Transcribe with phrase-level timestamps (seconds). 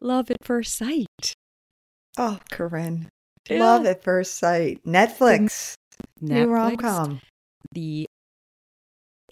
[0.00, 1.34] Love at First Sight.
[2.16, 3.08] Oh, Corinne.
[3.48, 3.60] Yeah.
[3.60, 4.80] Love at first sight.
[4.86, 5.74] Netflix.
[6.20, 7.20] New Netflix, rom com.
[7.72, 8.06] The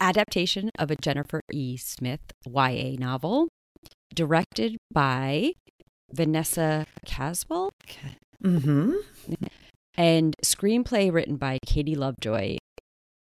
[0.01, 1.77] adaptation of a Jennifer E.
[1.77, 3.49] Smith YA novel,
[4.15, 5.53] directed by
[6.13, 7.71] Vanessa Caswill,
[8.45, 8.93] Mm-hmm.
[9.97, 12.59] and screenplay written by Katie Lovejoy.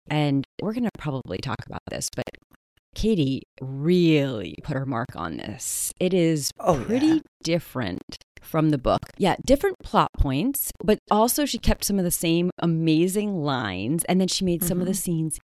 [0.10, 2.26] And we're going to probably talk about this, but
[2.96, 5.92] Katie really put her mark on this.
[6.00, 7.20] It is Oh, pretty yeah.
[7.44, 8.02] different
[8.42, 9.02] from the book.
[9.18, 14.04] Yeah, different plot points, but also she kept some of the same amazing lines.
[14.06, 14.98] And then she made some of the mm-hmm.
[14.98, 15.40] scenes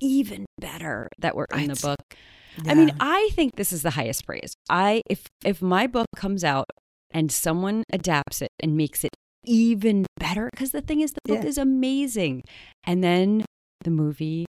[0.00, 1.82] even better that were in the Right.
[1.82, 2.18] book.
[2.66, 4.52] I mean, I think this is the highest praise.
[4.68, 6.66] I if if my book comes out
[7.10, 9.10] and someone adapts it and makes it
[9.44, 11.48] even better because the thing is the book Yeah.
[11.48, 12.42] is amazing.
[12.84, 13.44] And then
[13.84, 14.46] the movie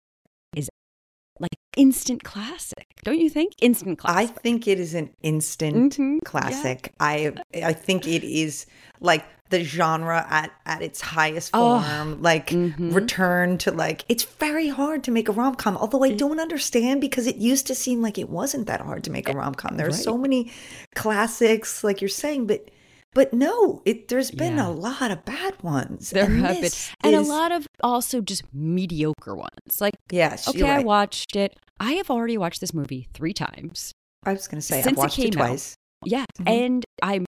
[1.76, 2.86] instant classic.
[3.04, 3.54] Don't you think?
[3.60, 4.30] Instant classic.
[4.30, 6.22] I think it is an instant Mhm.
[6.24, 6.92] classic.
[7.00, 8.66] I I think it is
[9.00, 11.80] like the genre at at its highest Oh.
[11.82, 12.22] form.
[12.22, 12.94] Like Mhm.
[12.94, 15.76] return to like it's very hard to make a rom com.
[15.76, 19.10] Although I don't understand because it used to seem like it wasn't that hard to
[19.10, 19.76] make a rom com.
[19.76, 20.50] There are so many
[20.94, 22.68] classics, like you're saying, but
[23.14, 24.68] but no, it there's been Yeah.
[24.68, 26.10] a lot of bad ones.
[26.10, 26.70] There and have been,
[27.04, 29.80] and a lot of also just mediocre ones.
[29.80, 31.56] Like, Yes, okay, you're I watched it.
[31.80, 33.92] I have already watched this movie three times.
[34.24, 35.46] I was going to say since I've it watched it, came out.
[35.48, 35.74] twice.
[36.04, 36.48] Yeah, Mhm.
[36.48, 37.24] and I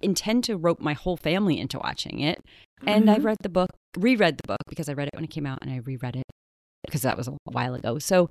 [0.00, 2.40] intend to rope my whole family into watching it.
[2.86, 3.24] And I've Mhm.
[3.24, 5.70] read the book, reread the book because I read it when it came out, and
[5.72, 6.24] I reread it
[6.86, 7.98] because that was a while ago.
[7.98, 8.30] So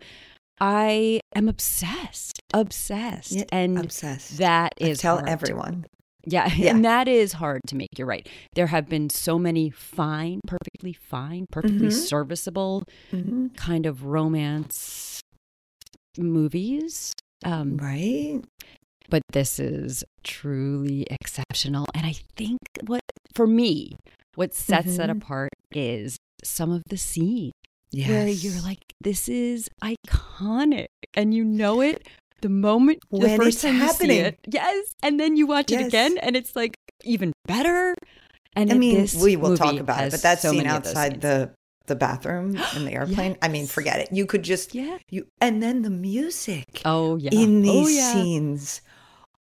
[0.61, 4.37] I am obsessed, obsessed, Yeah, and obsessed.
[4.37, 5.85] That is I tell hard everyone.
[6.25, 6.71] Yeah, Yeah.
[6.71, 7.89] and that is hard to make.
[7.97, 8.27] You're right.
[8.55, 11.91] There have been so many fine, perfectly fine, perfectly Mhm.
[12.07, 13.55] serviceable Mhm.
[13.55, 15.21] kind of romance
[16.17, 17.13] movies.
[17.45, 18.41] Um, Right?
[19.09, 21.85] but this is truly exceptional.
[21.93, 23.01] And I think what,
[23.33, 23.95] for me,
[24.35, 25.21] what sets it Mhm.
[25.21, 27.53] apart is some of the scenes
[27.91, 28.09] Yes.
[28.09, 30.87] where you're like, this is iconic.
[31.13, 32.05] And you know it
[32.41, 34.09] the moment the first it's time you happening.
[34.09, 34.39] see it.
[34.47, 34.93] Yes.
[35.03, 37.95] And then you watch it again and it's like even better.
[38.55, 40.95] And I mean, we will talk about it, but that so scene many of those
[40.95, 41.51] outside the
[41.85, 44.09] the bathroom in the airplane, I mean, forget it.
[44.11, 44.97] You could just Yeah.
[45.09, 47.29] you and then the music Oh, yeah.
[47.31, 48.13] in oh, these yeah.
[48.13, 48.81] scenes.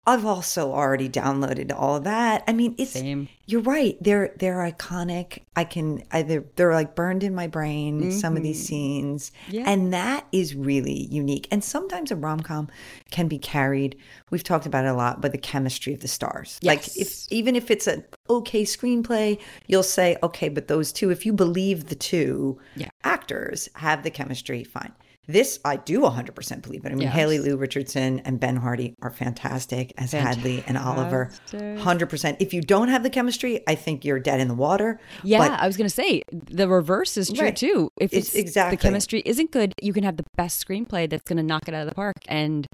[0.05, 2.43] I've also already downloaded all of that.
[2.49, 3.29] I mean, it's Same.
[3.47, 3.97] you're right.
[4.01, 5.43] They're they're iconic.
[5.55, 8.11] I can either they're like burned in my brain.
[8.11, 8.67] Some of these Mhm.
[8.67, 9.63] scenes, Yeah.
[9.65, 11.47] and that is really unique.
[11.53, 12.69] And sometimes a rom com
[13.13, 13.95] can be carried.
[14.31, 16.59] We've talked about it a lot, but the chemistry of the stars.
[16.63, 16.67] Yes.
[16.89, 19.39] Like if even if it's an okay screenplay,
[19.69, 22.89] you'll say okay, but those two, if you believe the two Yeah.
[23.05, 24.93] actors have the chemistry, fine.
[25.29, 26.89] This I do 100% believe it.
[26.89, 27.15] I mean, Yes.
[27.15, 31.31] Haley Lu Richardson and Ben Hardy are fantastic as Hadley and Oliver.
[31.53, 32.37] 100%.
[32.41, 35.01] If you don't have the chemistry, I think you're dead in the water.
[35.23, 37.57] Yeah, But I was going to say the reverse is true Right.
[37.57, 37.91] too.
[37.99, 38.77] If It's it's, exactly.
[38.77, 41.75] the chemistry isn't good, you can have the best screenplay that's going to knock it
[41.75, 42.67] out of the park, and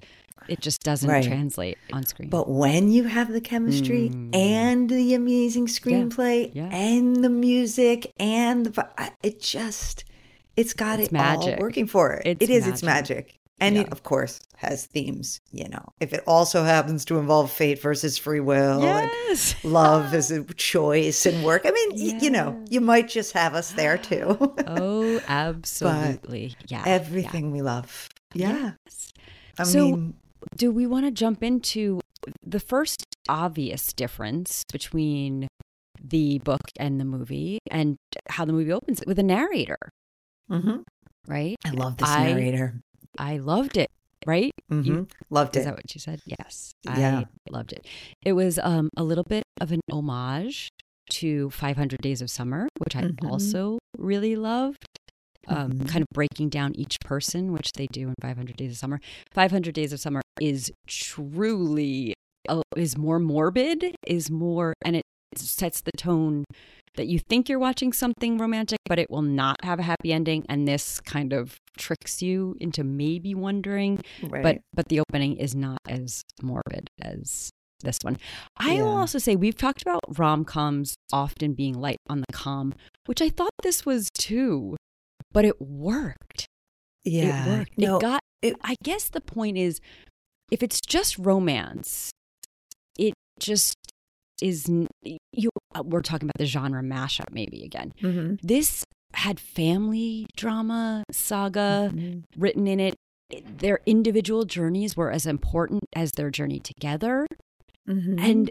[0.49, 1.23] it just doesn't Right.
[1.25, 2.31] translate on screen.
[2.31, 4.35] But when you have the chemistry Mm.
[4.35, 6.69] and the amazing screenplay yeah.
[6.73, 8.89] and the music and the,
[9.23, 10.05] it just,
[10.59, 11.55] it's got It's it magic.
[11.59, 12.23] all working for it.
[12.27, 13.17] It's it is, it's magic.
[13.17, 13.35] magic.
[13.61, 13.83] And Yeah.
[13.83, 15.85] it, of course, has themes, you know.
[15.99, 20.45] If it also happens to involve fate versus free will and yes, love as a
[20.55, 24.37] choice and work, I mean, y- you know, you might just have us there too.
[24.69, 26.93] oh, absolutely, yeah, yeah.
[26.93, 28.09] Everything we love.
[28.35, 28.73] Yeah.
[28.87, 29.13] Yes.
[29.59, 30.15] I So- mean,
[30.57, 32.01] Do we want to jump into
[32.47, 35.49] the first obvious difference between
[36.01, 37.97] the book and the movie, and
[38.31, 39.79] how the movie opens with a narrator,
[40.51, 40.83] mhm.
[41.27, 41.57] right?
[41.65, 42.81] I love this I- narrator.
[43.19, 43.91] I loved it.
[44.27, 44.51] Right?
[44.71, 45.05] Mm-hmm.
[45.31, 45.61] Loved it.
[45.61, 46.21] Is that what you said?
[46.27, 46.73] Yes.
[46.85, 47.21] Yeah.
[47.21, 47.87] I loved it.
[48.25, 50.69] It was um, a little bit of an homage
[51.11, 53.31] to 500 Days of Summer, which I Mhm.
[53.31, 54.85] also really loved.
[55.47, 55.89] Um, Mhm.
[55.89, 59.01] Kind of breaking down each person, which they do in 500 Days of Summer.
[59.33, 62.15] 500 Days of Summer is truly,
[62.49, 65.05] uh, is more morbid, is more, and it
[65.37, 66.45] sets the tone
[66.97, 70.45] that you think you're watching something romantic, but it will not have a happy ending.
[70.49, 74.43] And this kind of tricks you into maybe wondering Right.
[74.43, 77.51] but but the opening is not as morbid as
[77.81, 78.19] this one.
[78.57, 82.75] I will also say we've talked about rom coms often being light on the calm,
[83.07, 84.77] which I thought this was too,
[85.33, 86.47] but it worked.
[87.05, 87.47] yeah.
[87.47, 87.79] It worked.
[87.79, 88.21] No, it got.
[88.43, 89.81] it- I guess the point is,
[90.51, 92.11] if it's just romance,
[92.99, 93.75] it just
[94.43, 94.69] is.
[95.33, 95.51] You.
[95.75, 97.93] Uh, We're talking about the genre mashup, maybe again.
[98.03, 98.39] mhm.
[98.43, 98.85] This
[99.15, 102.25] had family drama saga Mhm.
[102.37, 102.95] written in it.
[103.59, 107.27] Their individual journeys were as important as their journey together.
[107.89, 108.21] Mhm.
[108.21, 108.51] And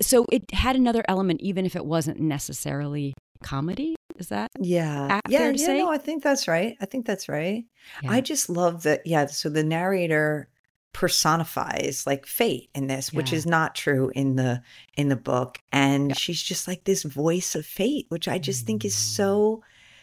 [0.00, 3.94] so it had another element, even if it wasn't necessarily comedy.
[4.16, 5.56] Is that yeah, yeah, yeah.
[5.56, 5.78] say?
[5.78, 6.76] No, I think that's right.
[6.80, 7.64] I think that's right.
[8.02, 8.10] Yeah.
[8.12, 9.06] I just love that.
[9.06, 9.26] Yeah.
[9.26, 10.48] So the narrator
[10.96, 14.62] personifies like fate in this, which is not true in the
[14.96, 16.14] in the book, and Yeah.
[16.14, 19.16] she's just like this voice of fate, which I just think is Mm.
[19.16, 19.62] so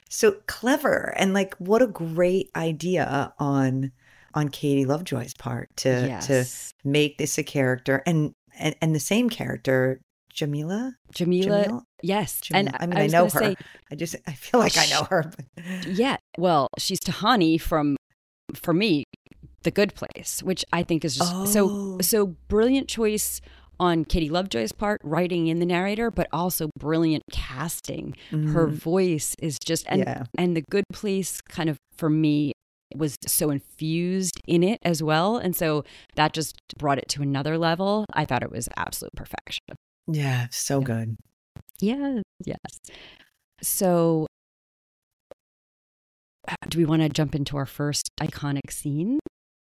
[0.09, 3.91] so clever and like what a great idea on
[4.35, 6.45] on Katie Lovejoy's part to to
[6.83, 9.99] make this a character and and, and the same character
[10.31, 11.81] Jamila Jamila, Jamil?
[12.03, 12.39] yes.
[12.41, 12.69] Jamila.
[12.71, 13.55] And I mean I, was know her say,
[13.91, 16.17] I just I feel like I know her but yeah.
[16.37, 17.95] Well, she's Tahani from,
[18.53, 19.03] for me,
[19.63, 21.97] The Good Place, which I think is just so Oh.
[22.01, 23.41] so brilliant choice
[23.79, 28.15] on Katie Lovejoy's part, writing in the narrator, but also brilliant casting.
[28.47, 32.53] Her Mm, voice is just and yeah and The Good Place kind of for me
[32.95, 35.83] was so infused in it as well, and so
[36.15, 38.05] that just brought it to another level.
[38.13, 39.63] I thought it was absolute perfection.
[40.07, 40.85] yeah so Yeah.
[40.85, 41.17] good
[41.79, 42.79] Yeah, yes.
[43.61, 44.27] So,
[46.47, 49.19] uh, do we want to jump into our first iconic scene,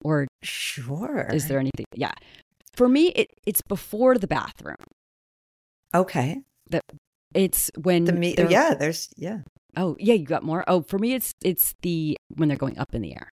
[0.04, 1.86] or sure is there anything?
[1.96, 2.13] Yeah,
[2.74, 4.78] for me, it it's before the bathroom.
[5.94, 6.84] okay That
[7.34, 9.40] It's when the me yeah there's yeah
[9.78, 10.63] Oh, yeah, you got more.
[10.68, 13.30] Oh, for me, it's it's the when they're going up in the air.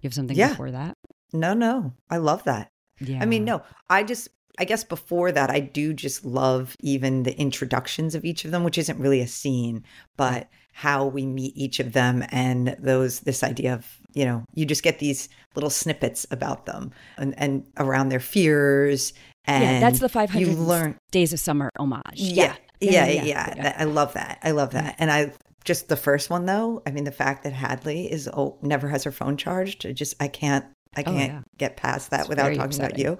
[0.00, 0.50] You have something Yeah.
[0.50, 0.94] before that?
[1.34, 2.70] no no I love that
[3.00, 3.18] Yeah.
[3.22, 4.28] I mean, no, I just,
[4.58, 8.64] I guess before that, I do just love even the introductions of each of them,
[8.64, 9.84] which isn't really a scene,
[10.16, 13.86] but how we meet each of them and those, this idea of,
[14.18, 19.12] you know, you just get these little snippets about them and, and around their fears.
[19.44, 20.96] And yeah, that's the five you learn.
[21.10, 22.02] days of summer homage.
[22.16, 22.54] Yeah.
[22.80, 23.06] Yeah.
[23.06, 23.22] Yeah.
[23.22, 23.54] yeah.
[23.62, 24.38] That- I love that.
[24.42, 24.96] I love that.
[24.98, 25.32] And I,
[25.64, 29.04] just the first one though, I mean, the fact that Hadley is, oh, never has
[29.04, 29.86] her phone charged.
[29.86, 30.64] I just, I can't,
[30.96, 31.42] I Oh, can't yeah.
[31.58, 33.18] get past that It's without talking about you.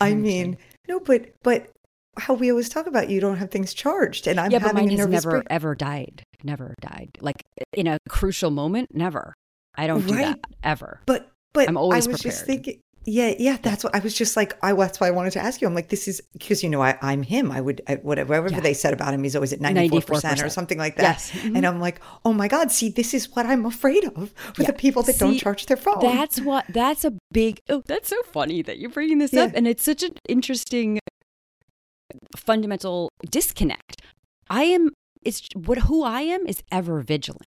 [0.00, 0.58] I mean,
[0.88, 1.70] no, but but
[2.18, 4.88] how we always talk about you don't have things charged, and I'm yeah, but mine
[4.88, 6.22] a has nervous never break- ever died.
[6.42, 7.16] Never died.
[7.20, 7.42] Like
[7.72, 9.32] in a crucial moment, never.
[9.74, 10.26] I don't do Right.
[10.26, 11.00] that ever.
[11.06, 12.64] But but I'm always I was just prepared.
[12.64, 13.56] thinking, yeah, yeah.
[13.60, 14.56] That's what I was just like.
[14.62, 15.66] I that's why I wanted to ask you.
[15.66, 17.50] I'm like, this is because you know I, I'm him.
[17.50, 18.60] I would I, whatever whatever Yeah.
[18.60, 21.02] they said about him, he's always at 94 percent or something like that.
[21.02, 21.30] Yes.
[21.32, 21.56] Mhm.
[21.56, 24.68] And I'm like, oh my god, see, this is what I'm afraid of for Yeah.
[24.68, 26.00] the people that don't charge their phone.
[26.00, 26.64] That's what.
[26.68, 27.60] That's a big.
[27.68, 30.98] Oh, that's so funny that you're bringing this up, and it's such an interesting,
[32.36, 34.00] fundamental disconnect.
[34.48, 34.90] I am.
[35.24, 37.46] It's what who I am is ever vigilant.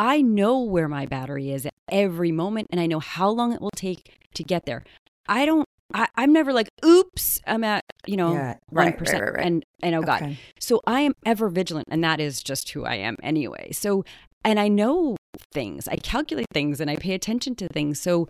[0.00, 3.60] I know where my battery is at every moment, and I know how long it
[3.60, 4.82] will take to get there.
[5.28, 5.66] I don't.
[5.92, 9.44] I, I'm never like, oops, I'm at you know Yeah, one right, right, right, right.
[9.46, 10.38] and and oh god, Okay.
[10.58, 13.72] so I am ever vigilant, and that is just who I am anyway.
[13.72, 14.04] So,
[14.44, 15.16] and I know
[15.52, 18.00] things, I calculate things, and I pay attention to things.
[18.00, 18.28] So,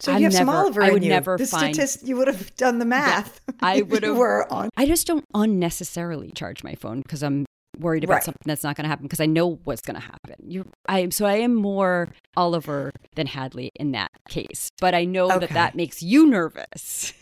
[0.00, 1.08] So I'm you have some never- Oliver I would you.
[1.08, 3.40] never the find- statist, you would have done the math.
[3.60, 4.68] I would have- were on.
[4.76, 7.46] I just don't unnecessarily charge my phone because I'm
[7.78, 8.24] worried about Right.
[8.24, 10.34] something that's not going to happen because I know what's going to happen.
[10.46, 15.04] You're, I am so I am more Oliver than Hadley in that case, but I
[15.04, 15.54] know that Okay.
[15.54, 17.12] that makes you nervous.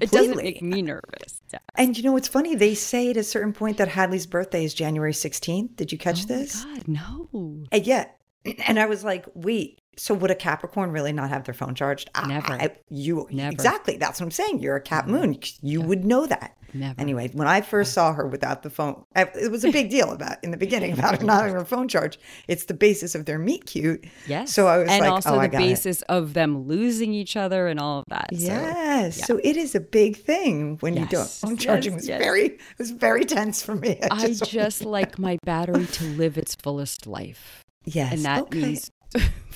[0.00, 1.40] It doesn't make me nervous.
[1.52, 1.58] Yeah.
[1.74, 2.54] And you know what's funny?
[2.54, 5.74] They say at a certain point that Hadley's birthday is January 16th.
[5.74, 6.64] Did you catch oh this?
[6.64, 7.28] My God, no.
[7.72, 8.06] And yeah.
[8.66, 12.10] And I was like, wait, so would a Capricorn really not have their phone charged?
[12.26, 12.52] Never.
[12.54, 13.52] I, you Never.
[13.52, 13.96] exactly.
[13.96, 14.60] That's what I'm saying.
[14.60, 15.18] You're a Cap Never.
[15.18, 15.26] Mm-hmm.
[15.32, 15.40] Moon.
[15.60, 16.56] You would know that.
[16.74, 16.98] Never.
[16.98, 20.10] Anyway, when I first saw her without the phone, I, it was a big deal
[20.10, 22.18] about in the beginning about her not having her phone charged.
[22.48, 24.06] It's the basis of their meet cute.
[24.26, 24.54] Yes.
[24.54, 25.66] So I was and like, also oh, I the got it.
[25.66, 28.28] basis of them losing each other and all of that.
[28.32, 29.18] So, Yes.
[29.18, 29.24] yeah.
[29.26, 31.28] So it is a big thing when you don't.
[31.28, 32.22] Phone charging yes, was yes.
[32.22, 33.98] very it was very tense for me.
[34.10, 37.62] I just like my battery to live its fullest life.
[37.84, 38.14] yes.
[38.14, 38.60] And that okay.
[38.62, 38.90] means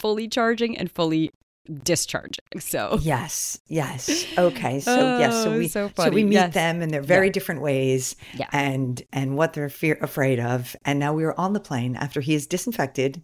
[0.00, 1.30] fully charging and fully
[1.84, 2.44] discharging.
[2.58, 4.26] So Yes, yes.
[4.36, 6.54] Okay, so yes, so Oh, we so so, we meet Yes.
[6.54, 7.32] them and they're very Yeah.
[7.32, 8.46] different ways, Yeah.
[8.52, 10.74] and and what they're fear afraid of.
[10.84, 13.22] And now we are on the plane after he has disinfected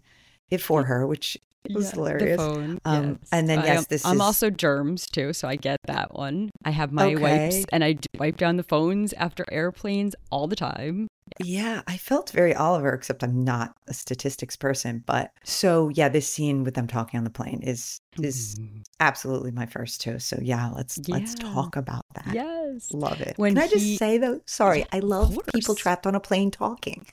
[0.50, 1.36] it for her, which
[1.74, 2.40] was Yeah, hilarious.
[2.84, 3.28] Um, yes.
[3.32, 6.50] and then, yes, this I'm is- also germs too, so I get that one.
[6.64, 7.16] I have my Okay.
[7.16, 11.08] wipes and I wipe down the phones after airplanes all the time.
[11.38, 15.02] Yeah, I felt very Oliver, except I'm not a statistics person.
[15.06, 18.82] But so yeah, this scene with them talking on the plane is is Mhm.
[19.00, 20.18] absolutely my first too.
[20.18, 22.34] So yeah, let's let's talk about that.
[22.34, 22.90] Yes.
[22.92, 23.34] Love it.
[23.36, 24.40] When Can I just say though?
[24.46, 27.06] Sorry, Yeah, I love people trapped on a plane talking.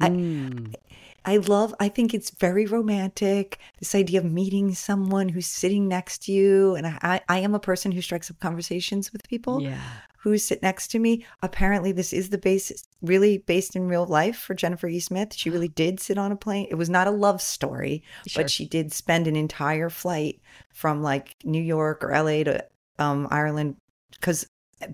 [0.00, 0.74] Mm.
[0.74, 0.78] I
[1.26, 3.58] love, I think it's very romantic.
[3.78, 6.74] This idea of meeting someone who's sitting next to you.
[6.74, 9.80] And I, I, I am a person who strikes up conversations with people Yeah.
[10.20, 11.24] who sit next to me.
[11.42, 15.00] Apparently, this is the basis, really based in real life for Jennifer E.
[15.00, 15.34] Smith.
[15.34, 16.66] She really did sit on a plane.
[16.70, 18.42] It was not a love story, Sure.
[18.44, 20.40] but she did spend an entire flight
[20.72, 22.64] from like New York or LA to
[22.98, 23.76] um, Ireland
[24.12, 24.46] because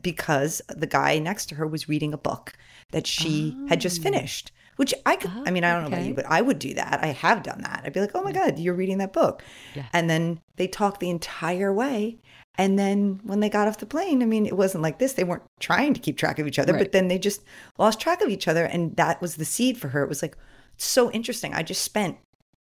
[0.02, 2.54] because the guy next to her was reading a book
[2.93, 4.02] that she had just Oh.
[4.02, 4.50] finished.
[4.76, 6.75] Which I could, I mean, I oh, don't know about you, but I would do
[6.75, 7.00] that.
[7.02, 7.83] I have done that.
[7.85, 9.43] I'd be like, oh my God, you're reading that book.
[9.75, 9.87] Yeah.
[9.93, 12.19] And then they talked the entire way.
[12.57, 15.14] And then when they got off the plane, I mean, it wasn't like this.
[15.14, 16.81] They weren't trying to keep track of each other, Right.
[16.81, 17.43] but then they just
[17.78, 18.64] lost track of each other.
[18.64, 20.02] And that was the seed for her.
[20.02, 20.37] It was like,
[20.76, 21.54] so interesting.
[21.54, 22.19] I just spent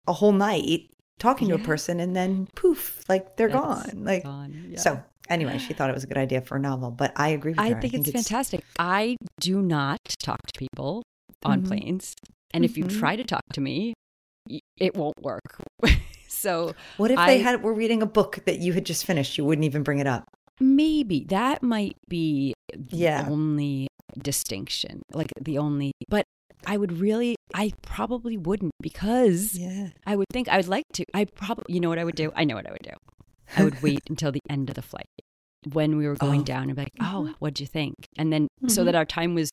[0.06, 4.04] a whole night talking to a person and then poof, like they're That's gone.
[4.04, 4.78] Like, gone, yeah.
[4.78, 7.52] so anyway, she thought it was a good idea for a novel, but I agree
[7.52, 7.80] with I her.
[7.80, 8.64] think, it's fantastic.
[8.78, 11.02] I do not talk to people
[11.44, 11.66] on Mhm.
[11.68, 12.14] planes.
[12.52, 12.98] And if you Mhm.
[12.98, 13.94] try to talk to me,
[14.78, 15.62] it won't work.
[16.28, 19.38] so What if I- they had were reading a book that you had just finished?
[19.38, 20.24] You wouldn't even bring it up.
[20.62, 23.26] maybe that might be the Yeah.
[23.30, 23.86] only
[24.22, 25.00] distinction.
[25.14, 26.24] Like the only, but
[26.66, 29.88] I would really, I probably wouldn't because Yeah.
[30.06, 31.04] I would think I would like to.
[31.14, 32.30] I probably, you know what I would do?
[32.36, 32.92] I know what I would do.
[33.56, 35.06] I would wait until the end of the flight
[35.72, 36.44] when we were going Oh.
[36.44, 37.34] down and be like, oh, Mhm.
[37.38, 37.94] what'd you think?
[38.18, 38.84] And then so Mhm.
[38.86, 39.48] that our time was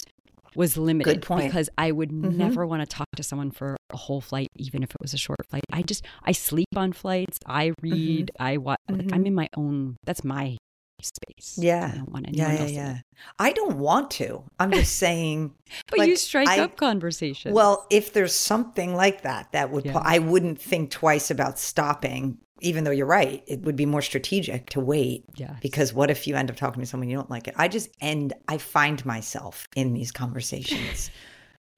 [0.58, 1.46] was limited Good point.
[1.46, 2.36] because I would Mhm.
[2.36, 5.18] never want to talk to someone for a whole flight, even if it was a
[5.18, 5.64] short flight.
[5.72, 7.38] I just I sleep on flights.
[7.46, 8.32] I read.
[8.40, 8.80] I watch.
[8.90, 9.28] Like, I'm Mhm.
[9.28, 9.98] in my own.
[10.04, 10.58] That's my
[11.02, 11.60] space.
[11.60, 11.92] Yeah.
[11.94, 12.72] I don't want anyone Yeah, yeah, else.
[12.72, 12.98] yeah.
[13.38, 14.44] I don't want to.
[14.60, 15.54] I'm just saying.
[15.96, 17.54] But you strike I- up conversations.
[17.54, 20.00] Well, if there's something like that, that would Yeah.
[20.04, 22.40] I wouldn't think twice about stopping.
[22.62, 25.24] Even though you're right, it would be more strategic to wait.
[25.36, 25.56] yeah.
[25.62, 27.54] Because what if you end up talking to someone you don't like it?
[27.58, 28.34] I just end.
[28.48, 31.10] I find myself in these conversations.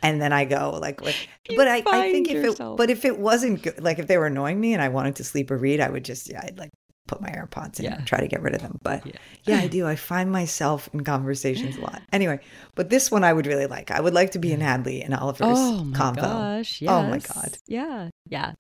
[0.02, 1.14] And then I go like, what?
[1.58, 4.28] But I, I think if it, but if it wasn't good, like if they were
[4.28, 6.70] annoying me and I wanted to sleep or read, I would just, yeah, I'd like
[7.10, 7.96] put my AirPods in Yeah.
[7.96, 8.78] and try to get rid of them.
[8.82, 9.12] But Yeah.
[9.44, 9.86] yeah, I do.
[9.86, 12.02] I find myself in conversations a lot.
[12.14, 12.40] Anyway,
[12.76, 13.92] but this one I would really like.
[13.92, 15.68] I would like to be in Hadley and Oliver's combo.
[15.68, 16.16] Oh my convo.
[16.22, 16.82] gosh!
[16.82, 16.90] Yes.
[16.92, 17.58] Oh my God.
[17.68, 18.54] Yeah, yeah.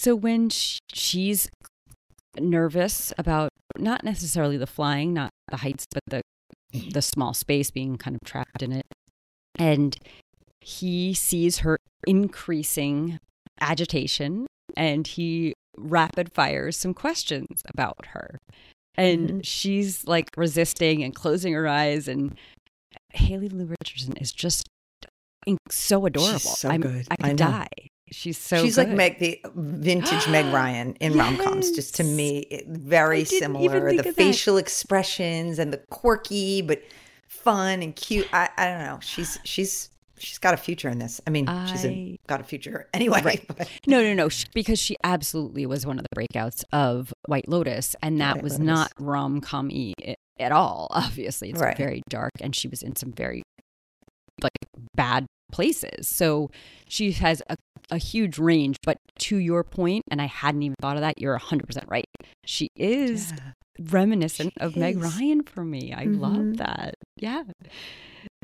[0.00, 1.50] So when sh- she's
[2.38, 6.22] nervous about not necessarily the flying, not the heights, but the
[6.92, 8.86] the small space being kind of trapped in it,
[9.58, 9.96] and
[10.60, 13.18] he sees her increasing
[13.60, 18.38] agitation, and he rapid fires some questions about her,
[18.96, 19.40] and Mhm.
[19.44, 22.36] she's like resisting and closing her eyes, and
[23.14, 24.68] Haley Lu Richardson is just
[25.70, 26.38] so adorable.
[26.38, 27.06] She's so I'm- good.
[27.10, 27.46] I I could know.
[27.50, 27.87] die.
[28.10, 28.88] She's so She's like.
[28.88, 31.70] Meg, the vintage Meg Ryan in rom coms.
[31.72, 33.92] Just to me, very I similar.
[33.92, 34.14] The of that.
[34.16, 36.82] facial expressions and the quirky but
[37.26, 38.28] fun and cute.
[38.32, 38.98] I, I don't know.
[39.00, 41.20] She's she's she's got a future in this.
[41.26, 43.22] I mean, she's a, I- got a future anyway.
[43.22, 43.44] Right.
[43.56, 44.28] but- No, no, no.
[44.28, 48.44] sh- Because she absolutely was one of the breakouts of White Lotus, and that White
[48.44, 48.66] was Lotus.
[48.66, 49.92] not rom com y
[50.40, 50.88] at all.
[50.92, 51.76] Obviously, it's Right.
[51.76, 53.42] very dark, and she was in some very
[54.42, 54.52] like
[54.96, 56.08] bad places.
[56.08, 56.50] So
[56.88, 57.56] she has a,
[57.90, 58.76] a huge range.
[58.82, 61.18] But to your point, and I hadn't even thought of that.
[61.20, 62.04] You're hundred percent right.
[62.44, 63.52] She is Yeah.
[63.80, 64.98] reminiscent She of Meg.
[64.98, 65.92] Ryan for me.
[65.94, 66.20] I Mhm.
[66.20, 66.94] love that.
[67.16, 67.44] Yeah.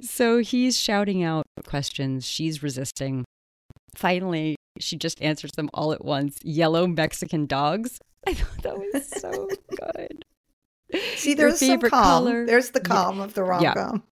[0.01, 2.27] So he's shouting out questions.
[2.27, 3.25] She's resisting.
[3.97, 6.37] Finally, she just answers them all at once.
[6.43, 7.99] Yellow Mexican dogs.
[8.27, 10.25] I thought that was so good.
[11.17, 12.03] See, there's some favorite calm.
[12.25, 12.47] color.
[12.47, 12.89] There's the Yeah.
[12.89, 13.75] calm of the rom Yeah.
[13.75, 14.03] com.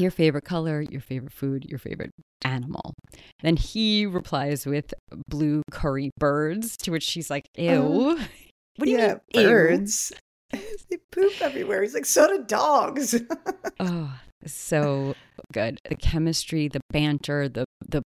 [0.00, 2.10] Your favorite color, your favorite food, your favorite
[2.42, 2.94] animal.
[3.42, 4.94] Then he replies with
[5.28, 8.16] blue curry birds, to which she's like, ew.
[8.18, 8.24] Uh,
[8.76, 10.12] what do you yeah, mean, birds.
[10.52, 11.82] they poop everywhere.
[11.82, 13.14] He's like, so do dogs.
[13.78, 14.12] Oh,
[14.46, 15.14] so
[15.54, 15.78] good.
[15.88, 18.02] The chemistry, the banter, the the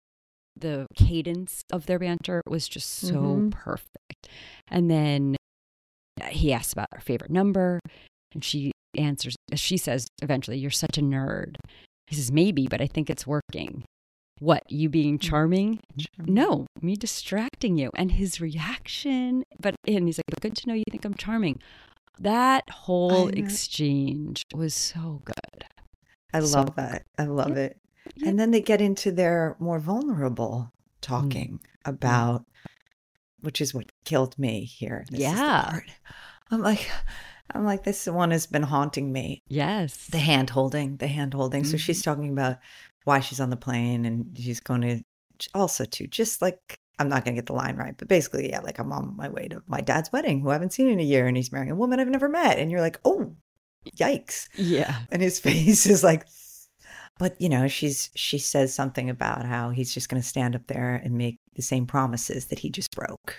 [0.56, 3.50] the cadence of their banter was just so Mhm.
[3.52, 4.28] perfect.
[4.68, 5.36] And then
[6.28, 7.78] he asks about her favorite number,
[8.34, 9.36] and she answers.
[9.54, 11.56] She says eventually, "You're such a nerd."
[12.06, 13.84] He says, "Maybe, but I think it's working."
[14.38, 15.22] What you being Mm.
[15.22, 15.80] charming?
[16.18, 17.90] No, me distracting you.
[17.94, 21.60] And his reaction, but and he's like, "Good to know you think I'm charming."
[22.18, 25.64] That whole exchange was so good.
[26.32, 27.04] I So love that.
[27.18, 27.78] I love it.
[28.16, 28.28] Yeah.
[28.30, 32.44] And then they get into their more vulnerable talking about,
[33.40, 35.04] which is what killed me here.
[35.10, 35.64] This Yeah.
[35.70, 35.84] part.
[36.50, 36.90] I'm like,
[37.54, 39.42] I'm like, this one has been haunting me.
[39.48, 40.06] Yes.
[40.08, 41.64] The hand holding, the hand holding.
[41.64, 41.76] So Mm-hmm.
[41.78, 42.58] she's talking about
[43.04, 45.02] why she's on the plane and she's going to
[45.54, 48.60] also to just like I'm not going to get the line right, but basically, yeah,
[48.60, 51.02] like I'm on my way to my dad's wedding, who I haven't seen in a
[51.02, 53.34] year, and he's marrying a woman I've never met, and you're like, oh,
[53.96, 54.48] yikes!
[54.54, 54.98] yeah.
[55.10, 56.26] and his face is like
[57.18, 60.66] but you know she's she says something about how he's just going to stand up
[60.68, 63.38] there and make the same promises that he just broke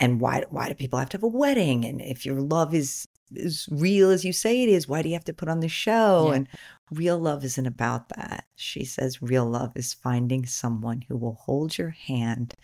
[0.00, 3.06] and why why do people have to have a wedding and if your love is
[3.36, 5.68] as real as you say it is why do you have to put on the
[5.68, 6.36] show Yeah.
[6.36, 6.48] and
[6.90, 11.78] real love isn't about that she says real love is finding someone who will hold
[11.78, 12.54] your hand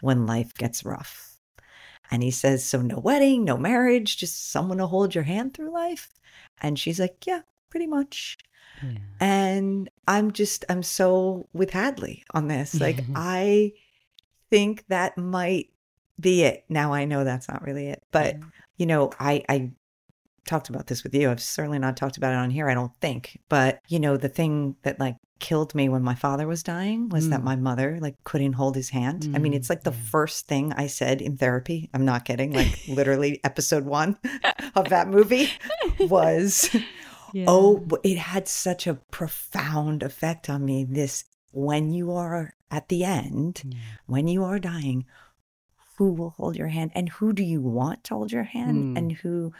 [0.00, 1.38] when life gets rough
[2.10, 5.72] and he says so no wedding no marriage just someone to hold your hand through
[5.72, 6.10] life
[6.60, 8.38] and she's like yeah pretty much.
[8.82, 8.98] Yeah.
[9.20, 12.80] And I'm just, I'm so with Hadley on this.
[12.80, 13.72] Like, I
[14.50, 15.70] think that might
[16.18, 16.64] be it.
[16.68, 18.02] Now I know that's not really it.
[18.12, 18.36] But,
[18.76, 19.72] you know, I, I
[20.46, 21.30] talked about this with you.
[21.30, 23.38] I've certainly not talked about it on here, I don't think.
[23.48, 27.28] But, you know, the thing that like killed me when my father was dying was
[27.28, 27.44] that Mm.
[27.44, 29.30] my mother like couldn't hold his hand.
[29.34, 31.90] I mean, Mm, it's like the first thing I said in therapy.
[31.92, 32.52] I'm not kidding.
[32.52, 34.16] Like literally episode one
[34.74, 35.50] of that movie
[36.00, 36.70] was
[37.34, 37.46] Yeah.
[37.48, 40.84] Oh, it had such a profound effect on me.
[40.88, 43.78] This, when you are at the end, Yeah.
[44.06, 45.04] when you are dying,
[45.98, 48.98] who will hold your hand and who do you want to hold your hand Mm.
[48.98, 49.52] and who,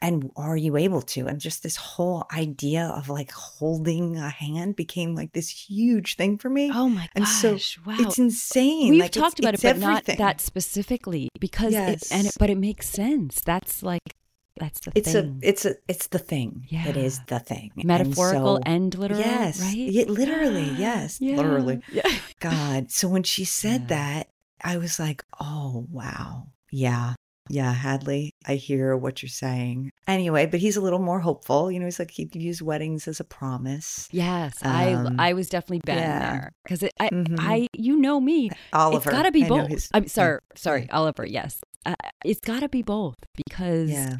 [0.00, 1.26] and are you able to?
[1.26, 6.38] And just this whole idea of like holding a hand became like this huge thing
[6.38, 6.70] for me.
[6.72, 7.78] Oh my And so gosh!
[7.86, 7.96] wow.
[7.98, 8.90] It's insane.
[8.90, 10.18] We've Like, it's- talked about it's it, but everything.
[10.18, 12.36] not that specifically because it, and it, Yes.
[12.38, 13.40] but it makes sense.
[13.44, 14.14] That's like
[14.60, 15.38] that's the It's thing.
[15.42, 16.66] a, it's a, it's the thing.
[16.70, 17.70] It is the thing.
[17.76, 19.20] And metaphorical so- and literal.
[19.20, 19.60] Yes.
[19.60, 19.76] right?
[19.76, 21.36] Yeah, literally, yes, Yeah.
[21.36, 21.80] literally.
[21.92, 22.02] Yeah.
[22.40, 22.90] God.
[22.90, 23.86] So when she said Yeah.
[23.96, 24.28] that,
[24.64, 26.48] I was like, oh, wow.
[26.72, 27.14] Yeah.
[27.50, 29.90] Yeah, Hadley, I hear what you're saying.
[30.06, 31.70] Anyway, but he's a little more hopeful.
[31.70, 34.08] You know, he's like, he views weddings as a promise.
[34.12, 36.30] Yes, Um, I I was definitely Ben yeah.
[36.30, 37.36] there because I Mhm.
[37.38, 38.50] I you know me.
[38.72, 38.96] Oliver.
[39.10, 39.88] It's got to be I both.
[39.94, 40.88] I'm sorry, sorry.
[40.90, 41.26] Oliver.
[41.26, 44.16] Yes, uh, it's got to be both because Yeah.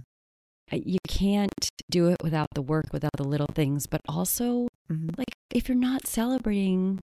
[0.73, 3.87] you can't do it without the work, without the little things.
[3.87, 5.17] But also, Mhm.
[5.19, 7.01] like if you're not celebrating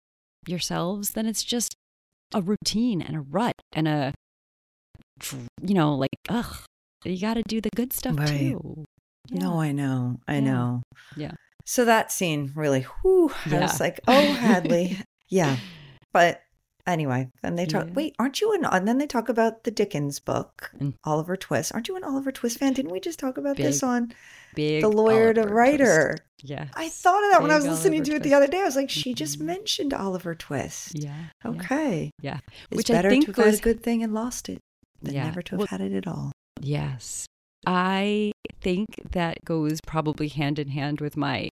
[0.46, 1.74] yourselves, then it's just
[2.34, 4.12] a routine and a rut and a
[5.62, 6.56] you know like ugh.
[7.04, 8.28] You got to do the good stuff Right.
[8.28, 8.84] too.
[9.30, 10.16] No, I know.
[10.26, 10.40] I Yeah.
[10.40, 10.82] know.
[11.16, 11.32] Yeah.
[11.64, 13.60] So that scene really, whew, I Yeah.
[13.60, 14.98] was like, oh, Hadley.
[15.28, 15.56] yeah.
[16.12, 16.40] But
[16.86, 17.92] anyway, then they talk, Yeah.
[17.92, 20.94] wait, aren't you an, and then they talk about the Dickens book, Mm.
[21.04, 21.72] Oliver Twist.
[21.74, 22.72] Aren't you an Oliver Twist fan?
[22.72, 24.12] Didn't we just talk about this on
[24.54, 26.16] Big The Lawyer to Writer?
[26.16, 26.22] twist.
[26.50, 26.66] Yeah.
[26.74, 28.60] I thought of that when I was Big listening Oliver to it the other day.
[28.62, 29.42] I was like, she just Mhm.
[29.44, 30.98] mentioned Oliver Twist.
[30.98, 31.26] Yeah.
[31.44, 31.50] yeah.
[31.50, 32.10] Okay.
[32.22, 32.38] Yeah.
[32.70, 34.58] It's Which I better think to goes- a good thing and lost it
[35.02, 35.24] Yeah.
[35.24, 36.32] never to have Well- had it at all.
[36.60, 37.26] Yes.
[37.66, 41.48] I think that goes probably hand in hand with my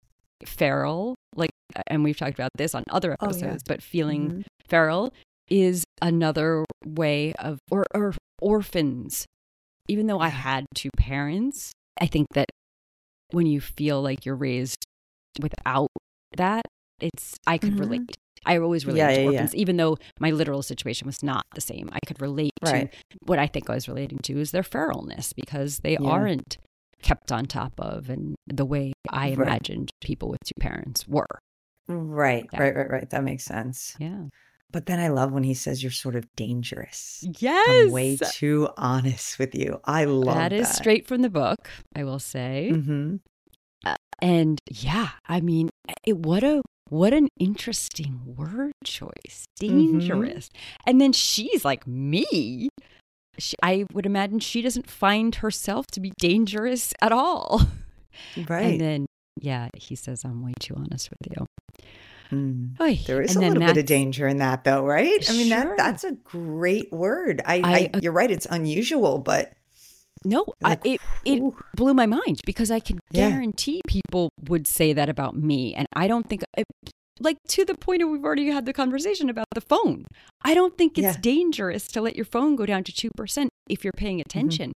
[0.45, 1.51] feral, like,
[1.87, 3.29] and we've talked about this on other Oh, yeah.
[3.29, 4.43] episodes, but feeling Mhm.
[4.67, 5.13] feral
[5.49, 9.27] is another way of, or, or orphans.
[9.89, 12.47] Even though I had two parents, I think that
[13.31, 14.85] when you feel like you're raised
[15.41, 15.89] without
[16.37, 16.63] that,
[17.01, 17.81] it's, I could Mhm.
[17.81, 18.17] relate.
[18.45, 19.27] I always relate Yeah, to yeah, yeah.
[19.33, 21.89] orphans, even though my literal situation was not the same.
[21.93, 22.89] I could relate to
[23.27, 26.57] what I think I was relating to is their feralness because they aren't
[27.03, 29.39] kept on top of and the way I Right.
[29.39, 31.27] imagined people with two parents were.
[31.89, 33.11] Right, right, right, right.
[33.11, 33.97] That makes sense.
[33.99, 34.25] Yeah.
[34.71, 37.25] But then I love when he says you're sort of dangerous.
[37.41, 37.69] Yes.
[37.69, 39.81] I'm way too honest with you.
[39.85, 42.71] I love that is straight from the book, I will say.
[42.71, 43.17] hmm
[44.23, 45.69] And yeah, I mean,
[46.07, 49.47] it, what a what an interesting word choice.
[49.63, 49.99] Mm-hmm.
[49.99, 50.51] Dangerous.
[50.87, 52.69] And then she's like me.
[53.39, 57.63] She, I would imagine she doesn't find herself to be dangerous at all.
[58.47, 58.73] Right.
[58.73, 59.07] And then
[59.41, 61.47] yeah, he says I'm way too honest with you.
[62.31, 62.79] Mm.
[62.79, 63.01] Oy.
[63.07, 65.31] There is a little bit of danger in that, though, right?
[65.31, 65.65] I mean, Sure.
[65.65, 67.41] that that's a great word.
[67.47, 68.31] I, I I, you're right.
[68.31, 69.55] It's unusual, but
[70.25, 71.57] No, I, Like, it it ooh.
[71.77, 73.31] blew my mind because I can Yeah.
[73.31, 76.67] guarantee people would say that about me, and I don't think it,
[77.21, 80.05] like to the point of we've already had the conversation about the phone.
[80.45, 81.21] I don't think it's Yeah.
[81.21, 84.27] dangerous to let your phone go down to two percent if you're paying mm-hmm.
[84.39, 84.73] attention,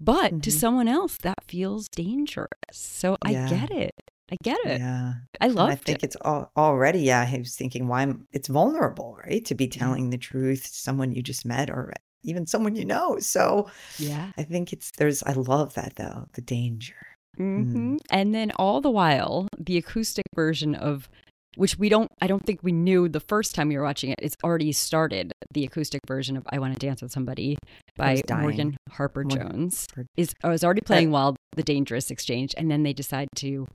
[0.00, 0.58] but to Mhm.
[0.58, 2.48] someone else that feels dangerous.
[2.72, 3.92] So I get it.
[4.32, 4.80] I get it.
[4.80, 5.12] yeah.
[5.40, 6.04] I love I think it.
[6.04, 7.00] it's all, already.
[7.00, 9.44] Yeah, I was thinking why I'm, it's vulnerable, right?
[9.44, 9.78] To be mm-hmm.
[9.78, 11.92] telling the truth to someone you just met or
[12.24, 13.18] even someone you know.
[13.20, 14.32] So Yeah.
[14.36, 15.22] I think it's there's.
[15.22, 16.26] I love that though.
[16.34, 16.94] The danger.
[17.36, 21.08] hmm And then all the while, the acoustic version of
[21.56, 24.18] which we don't I don't think we knew the first time we were watching it.
[24.20, 25.32] It's already started.
[25.52, 27.58] The acoustic version of I Want to Dance with Somebody
[27.96, 28.20] by.
[28.28, 32.92] Morgan Harper Jones is I was already playing while the Dangerous Exchange and then they
[32.92, 33.68] decide to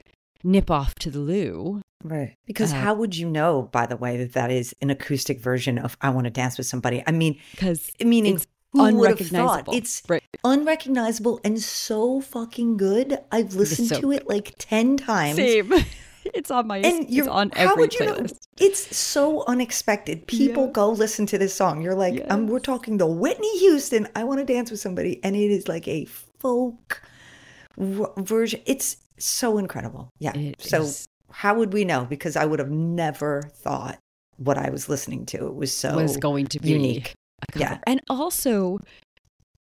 [0.43, 1.81] nip off to the loo.
[2.03, 2.35] Right.
[2.45, 5.77] Because Uh, how would you know, by the way, that that is an acoustic version
[5.77, 7.03] of "I Want to Dance with Somebody"?
[7.05, 9.65] I mean, Because meaning It's who would have thought?
[9.65, 9.73] unrecognizable.
[9.75, 10.23] It's Right.
[10.43, 13.19] unrecognizable and so fucking good.
[13.31, 15.35] I've listened so to it like ten times.
[15.35, 15.73] same.
[16.33, 18.25] it's on my And it's you're on how would you know?
[18.59, 20.25] It's so unexpected.
[20.27, 20.71] People Yeah.
[20.71, 21.81] go listen to this song.
[21.81, 24.07] You're like, um, we're talking the Whitney Houston.
[24.15, 26.05] I want to dance with somebody, and it is like a
[26.39, 27.01] folk
[27.77, 28.61] version.
[28.65, 30.13] It's so incredible.
[30.19, 30.31] Yeah.
[30.37, 32.05] It so is- how would we know?
[32.05, 33.99] Because I would have never thought
[34.37, 35.47] what I was listening to.
[35.47, 37.13] It was so was going to be unique.
[37.55, 37.77] Yeah.
[37.87, 38.79] And also,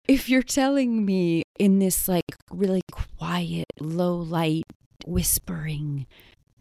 [0.08, 4.64] if you're telling me in this like really quiet, low light
[5.06, 6.06] whispering,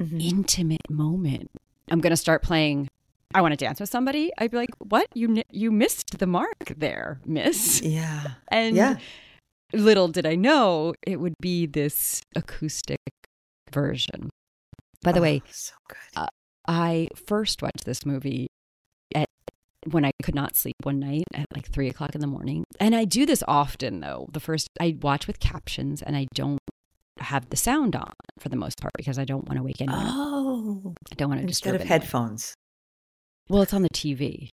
[0.01, 0.22] Mhm.
[0.22, 1.51] intimate moment.
[1.90, 2.88] I'm going to start playing
[3.35, 4.31] I want to dance with somebody.
[4.38, 5.07] I'd be like, "What?
[5.14, 8.29] You you missed the mark there, miss." Yeah.
[8.48, 8.96] And Yeah.
[9.74, 13.01] little did I know it would be this acoustic
[13.70, 14.31] version.
[15.02, 15.96] By the Oh, way, so good.
[16.16, 16.26] Uh,
[16.66, 18.48] I first watched this movie
[19.14, 19.26] at
[19.90, 22.64] when I could not sleep one night at like three o'clock in the morning.
[22.80, 24.28] And I do this often though.
[24.32, 26.58] The first I watch with captions and I don't
[27.20, 30.04] have the sound on for the most part because I don't want to wake anyone.
[30.06, 32.00] Oh, I don't want to instead disturb of anyone.
[32.00, 32.54] headphones.
[33.48, 34.50] Well, it's on the TV.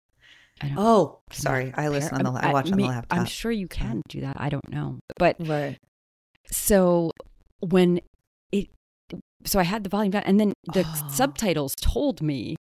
[0.62, 1.72] I don't Oh, sorry.
[1.76, 2.40] I listen on the.
[2.46, 3.18] I watch on the laptop.
[3.18, 4.36] I'm sure you can do that.
[4.38, 5.00] I don't know.
[5.18, 5.78] But Right.
[6.46, 7.10] so
[7.60, 8.00] when
[9.44, 11.08] so I had the volume down and then the Oh.
[11.10, 12.56] subtitles told me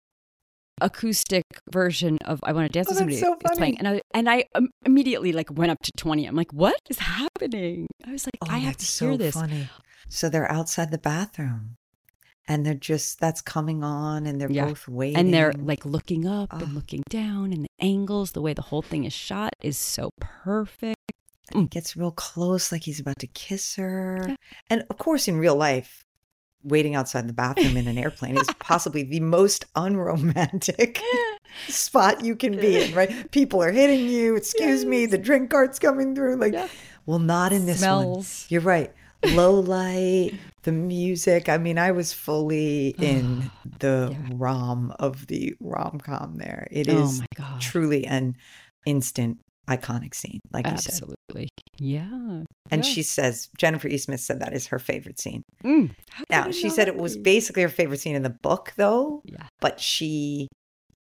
[0.82, 4.02] acoustic version of I want to dance Oh, with somebody so is playing and I
[4.14, 8.12] and I um, immediately like went up to 20 I'm like what is happening I
[8.12, 9.70] was like Oh, I have to that's hear so this Funny.
[10.10, 11.76] So they're outside the bathroom,
[12.48, 14.66] and they're just that's coming on, and they're Yeah.
[14.68, 16.58] both waiting, and they're like looking up Oh.
[16.60, 20.10] and looking down and the angles the way the whole thing is shot is so
[20.20, 20.98] perfect
[21.54, 24.26] He gets real close, like he's about to kiss her.
[24.30, 24.36] Yeah.
[24.70, 26.04] And of course, in real life,
[26.64, 31.00] waiting outside the bathroom in an airplane is possibly the most unromantic
[31.68, 33.32] spot you can be in, right?
[33.32, 34.36] People are hitting you.
[34.36, 36.38] Excuse me, the drink cart's coming through.
[36.38, 36.68] Like, Yeah.
[37.06, 38.24] well, not in this one.
[38.50, 38.92] You're right.
[39.26, 40.32] Low light,
[40.64, 41.48] the music.
[41.48, 43.50] I mean, I was fully in
[43.80, 44.18] the Yeah.
[44.34, 46.68] rom of the rom com there.
[46.72, 47.22] It oh is
[47.60, 48.36] truly an
[48.86, 50.94] instant iconic scene, like you said.
[50.94, 52.92] absolutely yeah And Yeah.
[52.94, 53.98] she says, Jennifer E.
[53.98, 55.44] Smith said that is her favorite scene.
[55.64, 55.92] Mm,
[56.30, 59.80] Now, she said it was basically her favorite scene in the book, though, yeah but
[59.80, 60.48] she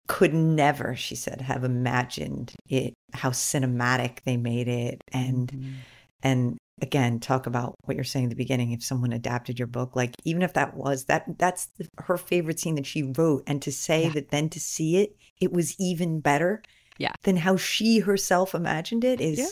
[0.08, 5.00] could never, she said, have imagined it, how cinematic they made it.
[5.12, 5.74] And, Mhm.
[6.22, 8.72] and again, talk about what you're saying at the beginning.
[8.72, 12.58] If someone adapted your book, like even if that was that, that's the, her favorite
[12.58, 13.44] scene that she wrote.
[13.46, 14.10] And to say Yeah.
[14.14, 16.62] that then to see it, it was even better
[17.00, 17.12] Yeah.
[17.22, 19.38] than how she herself imagined it is.
[19.38, 19.48] Yeah.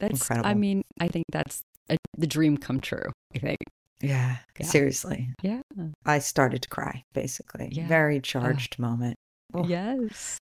[0.00, 3.10] That's, I mean, I think that's a, the dream come true.
[3.34, 3.58] I think.
[4.00, 4.66] Yeah, Yeah.
[4.66, 5.30] seriously.
[5.42, 5.62] Yeah.
[6.04, 7.70] I started to cry, basically.
[7.72, 7.88] Yeah.
[7.88, 9.16] Very charged moment.
[9.52, 9.66] Oh.
[9.66, 10.38] Yes.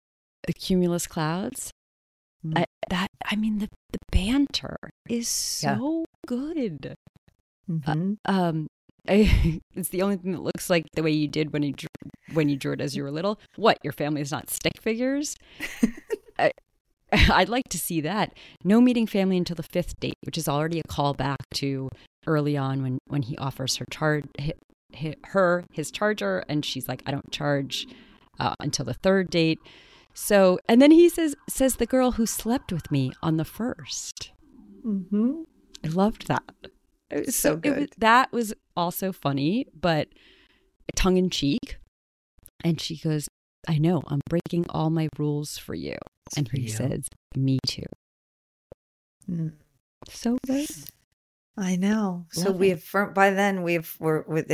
[0.46, 1.70] The cumulus clouds.
[2.44, 2.58] Mm.
[2.58, 4.76] I, that I mean, the the banter
[5.08, 5.78] is Yeah.
[5.78, 6.94] so good.
[7.70, 8.16] Mhm.
[8.26, 8.66] Um,
[9.08, 11.88] I, it's the only thing that looks like the way you did when you drew,
[12.34, 13.38] when you drew it as you were little.
[13.56, 13.78] What?
[13.84, 15.36] Your family is not stick figures.
[16.38, 16.52] I,
[17.12, 18.34] I'd like to see that.
[18.64, 21.88] No meeting family until the fifth date, which is already a callback to
[22.26, 24.24] early on when when he offers her charge
[25.26, 27.86] her his charger, and she's like, "I don't charge
[28.38, 29.58] uh, until the third date."
[30.14, 34.32] So, and then he says says the girl who slept with me on the first.
[34.86, 35.42] mm-hmm.
[35.84, 36.42] I loved that.
[37.10, 37.90] It was So it was- good.
[37.98, 40.08] that was also funny, but
[40.96, 41.78] tongue in cheek.
[42.62, 43.28] And she goes,
[43.68, 45.96] I know, I'm breaking all my rules for you.
[46.26, 46.68] It's and for he you.
[46.68, 47.82] says, Me too.
[49.30, 49.52] Mm.
[50.08, 50.66] So good.
[51.56, 52.26] I know.
[52.32, 54.44] So we have fir- by then we've we're we're,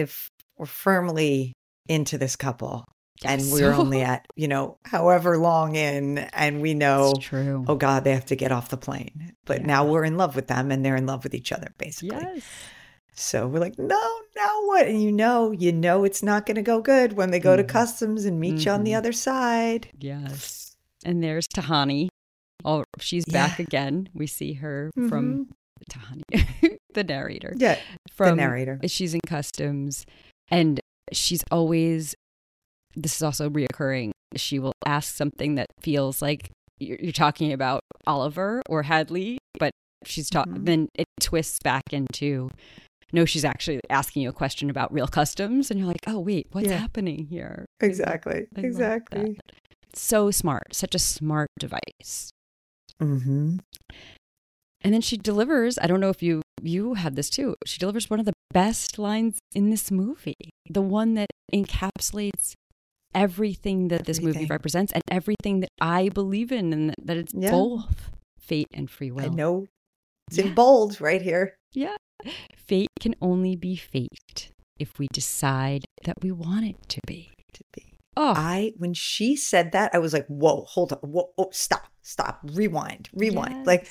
[0.59, 1.53] we're firmly
[1.89, 2.85] into this couple,
[3.25, 7.65] and we're only at you know however long in, and we know It's true.
[7.67, 10.47] oh god they have to get off the plane, but now we're in love with
[10.47, 12.19] them, and they're in love with each other basically.
[12.21, 12.45] yes.
[13.15, 14.01] So we're like, no,
[14.37, 14.87] now what?
[14.87, 17.63] And you know, you know, it's not going to go good when they go to
[17.65, 17.69] Mhm.
[17.69, 18.97] customs and meet you on the Mhm.
[18.99, 19.89] other side.
[19.99, 20.75] Yes.
[21.05, 22.09] And there's Tahani.
[22.65, 23.65] Oh, she's back Yeah.
[23.65, 24.09] again.
[24.15, 25.51] We see her from
[25.91, 26.23] Tahani,
[26.95, 27.55] the narrator.
[27.57, 27.79] Yeah,
[28.13, 28.81] From the narrator.
[28.87, 30.05] she's in customs
[30.51, 30.81] and
[31.13, 32.15] she's always
[32.97, 37.81] this is also reoccurring she will ask something that feels like you're, you're talking about
[38.07, 39.71] oliver or hadley but
[40.05, 40.65] she's talking Mhm.
[40.67, 42.51] then it twists back into
[43.13, 46.47] no she's actually asking you a question about real customs and you're like oh wait
[46.53, 46.79] what's Yeah.
[46.79, 48.47] happening here Exactly.
[48.57, 49.39] I Exactly.
[49.95, 52.31] so smart such a smart device
[53.01, 53.57] Mm-hmm.
[54.83, 58.11] and then she delivers i don't know if you you had this too she delivers
[58.11, 62.53] one of the best lines in this movie the one that encapsulates
[63.15, 67.33] everything that this movie represents and everything that i believe in and that, that it's
[67.35, 67.51] Yeah.
[67.51, 69.67] both fate and free will I know
[70.29, 70.47] it's Yeah.
[70.47, 71.57] in bold right here.
[71.73, 71.97] yeah
[72.57, 77.65] fate can only be faked if we decide that we want it to be To
[77.73, 77.95] be.
[78.17, 81.87] oh I when she said that, I was like, "Whoa, hold on, whoa, oh, stop,
[82.03, 83.89] stop, rewind, rewind." Like.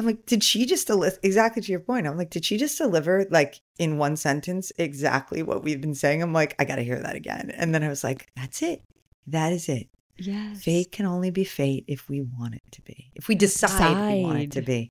[0.00, 2.06] I'm like, did she just deliver exactly to your point?
[2.06, 6.22] I'm like, did she just deliver like in one sentence exactly what we've been saying?
[6.22, 7.50] I'm like, I got to hear that again.
[7.50, 8.82] And then I was like, that's it.
[9.26, 9.88] That is it.
[10.18, 10.62] Yes.
[10.62, 13.10] Fate can only be fate if we want it to be.
[13.14, 14.90] If we decide, we want it to Decide.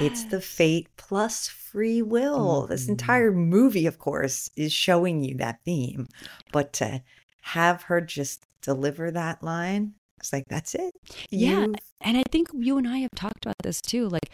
[0.00, 0.04] be.
[0.06, 2.66] It's the fate plus free will.
[2.66, 2.90] This Mhm.
[2.90, 6.08] entire movie, of course, is showing you that theme.
[6.52, 7.02] But to
[7.42, 10.92] have her just deliver that line, it's like, that's it.
[11.30, 11.66] Yeah.
[11.66, 14.08] You've- And I think you and I have talked about this too.
[14.08, 14.30] Like,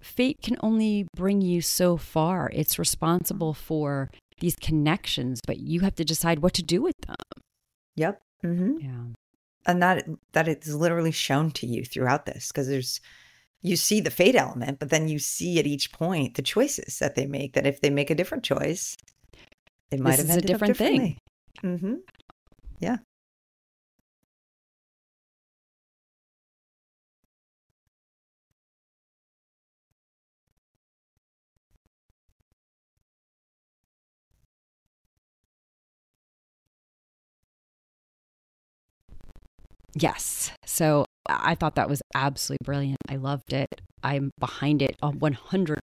[0.00, 2.50] fate can only bring you so far.
[2.52, 4.10] It's responsible for
[4.40, 7.16] these connections, but you have to decide what to do with them.
[7.96, 8.22] Yep.
[8.42, 9.04] hmm Yeah.
[9.68, 13.00] And that that is literally shown to you throughout this because there's
[13.60, 17.14] you see the fate element, but then you see at each point the choices that
[17.14, 17.52] they make.
[17.52, 18.96] That if they make a different choice,
[19.90, 21.18] it might This have is a different thing.
[21.62, 21.94] Mm-hmm.
[22.80, 22.96] Yeah.
[39.94, 40.50] Yes.
[40.66, 42.98] So I thought that was absolutely brilliant.
[43.08, 43.80] I loved it.
[44.02, 45.76] I'm behind it a 100%.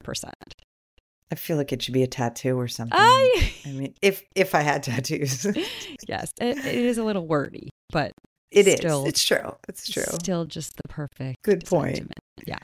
[1.31, 2.97] I feel like it should be a tattoo or something.
[2.97, 5.43] I, I mean, if if I had tattoos,
[6.07, 8.11] yes, it, it is a little wordy, but
[8.51, 8.75] it is.
[8.75, 9.55] Still- It's true.
[9.67, 10.03] It's true.
[10.03, 11.95] still just the perfect Good point.
[11.97, 12.19] sentiment.
[12.45, 12.59] Yeah.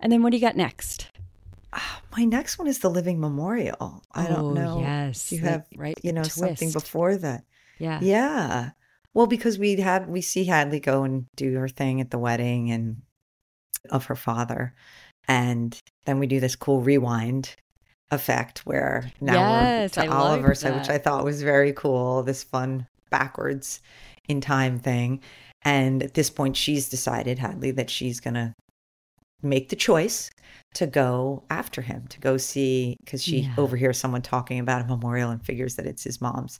[0.00, 1.08] And then what do you got next?
[1.74, 4.02] Ah, My next one is the living memorial.
[4.12, 4.80] I Oh, don't know.
[4.80, 5.30] Yes.
[5.30, 5.94] you have, right.
[6.02, 7.44] You know, something before that.
[7.78, 8.00] Yeah.
[8.02, 8.70] Yeah.
[9.14, 12.70] Well, because we had we see Hadley go and do her thing at the wedding
[12.70, 13.02] and
[13.90, 14.74] of her father,
[15.28, 17.54] and then we do this cool rewind
[18.10, 20.90] effect where now Yes, we're I to like Oliver's side, which.
[20.90, 22.22] I thought was very cool.
[22.22, 23.80] This fun backwards
[24.28, 25.20] in time thing,
[25.62, 28.54] and at this point, she's decided Hadley that she's gonna
[29.42, 30.30] make the choice
[30.74, 33.54] to go after him to go see because she Yeah.
[33.58, 36.58] overhears someone talking about a memorial and figures that it's his mom's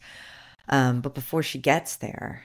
[0.69, 2.45] um, but before she gets there,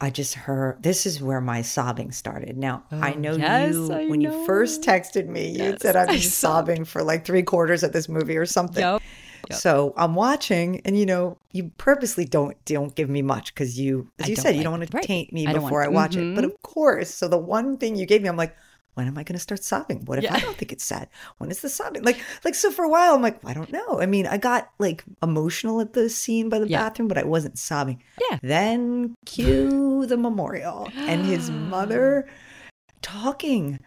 [0.00, 2.56] I just heard this is where my sobbing started.
[2.56, 5.96] Now, I Oh, know yes, you, I when you first texted me, you Yes, said
[5.96, 8.82] I've I been sobbing for like three quarters of this movie or something.
[8.82, 9.02] Yep.
[9.50, 9.58] Yep.
[9.60, 14.08] So I'm watching, and you know, you purposely don't don't give me much because you,
[14.18, 16.16] as I you said, you don't want to taint me I before want- I watch
[16.16, 16.34] it.
[16.34, 16.48] But Mhm.
[16.54, 18.56] of course, so the one thing you gave me, I'm like,
[18.94, 20.04] when am I going to start sobbing?
[20.06, 21.08] What if I don't think it's sad?
[21.38, 22.02] When is the sobbing?
[22.04, 24.00] Like, like so for a while, I'm like, I don't know.
[24.00, 26.82] I mean, I got like emotional at the scene by the Yeah.
[26.82, 28.02] bathroom, but I wasn't sobbing.
[28.30, 28.38] Yeah.
[28.42, 32.28] Then cue the memorial and his mother
[33.02, 33.78] talking.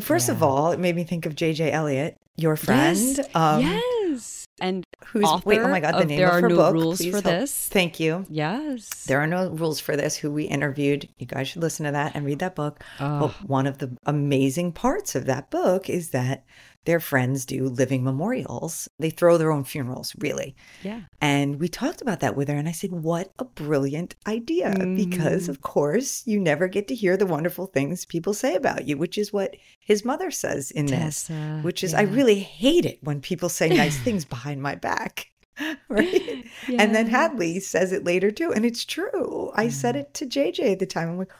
[0.00, 1.70] First of all, it made me think of J.J.
[1.70, 2.98] Elliott, your friend.
[2.98, 3.20] Yes.
[3.34, 4.44] Um, yes.
[4.60, 5.60] And Who's wait?
[5.60, 6.00] Oh my God!
[6.00, 6.72] The name There of Are her No book.
[6.74, 7.24] Rules Please for help.
[7.40, 7.68] This.
[7.68, 8.26] Thank you.
[8.28, 9.04] yes.
[9.04, 10.16] There are no rules for this.
[10.16, 11.08] Who we interviewed.
[11.18, 12.82] You guys should listen to that and read that book.
[13.00, 16.44] Oh, But one of the amazing parts of that book is that
[16.84, 18.88] their friends do living memorials.
[18.98, 20.54] They throw their own funerals, really.
[20.82, 21.02] yeah.
[21.20, 22.56] And we talked about that with her.
[22.56, 24.74] And I said, What a brilliant idea.
[24.94, 25.48] Because, Mhm.
[25.48, 29.16] of course, you never get to hear the wonderful things people say about you, which
[29.18, 31.30] is what his mother says in this,
[31.62, 35.30] which is, I really hate it when people say nice things behind my back.
[35.88, 36.44] Right.
[36.68, 38.52] And then Hadley says it later too.
[38.52, 39.52] And it's true.
[39.54, 41.08] I said it to JJ at the time.
[41.08, 41.30] I'm like,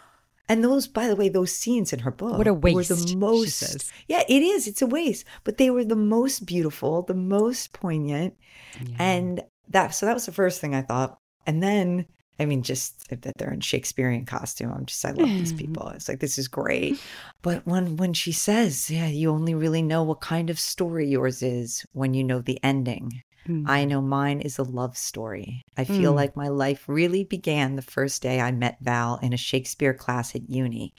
[0.49, 3.09] and those, by the way, those scenes in her book What a were waste, the
[3.09, 3.93] she most.
[4.09, 4.67] Yeah, it is.
[4.67, 5.25] It's a waste.
[5.43, 8.35] But they were the most beautiful, the most poignant.
[8.81, 8.97] Yeah.
[8.99, 11.19] And that, so that was the first thing I thought.
[11.47, 12.07] And then,
[12.39, 14.73] I mean, just that they're in Shakespearean costume.
[14.73, 15.89] I'm just, I love these people.
[15.89, 17.01] It's like, this is great.
[17.41, 21.43] But when, when she says, yeah, you only really know what kind of story yours
[21.43, 23.23] is when you know the ending.
[23.49, 23.65] Mm.
[23.69, 25.63] I know mine is a love story.
[25.77, 26.17] I feel Mm.
[26.17, 30.35] like my life really began the first day I met Val in a Shakespeare class
[30.35, 30.95] at uni.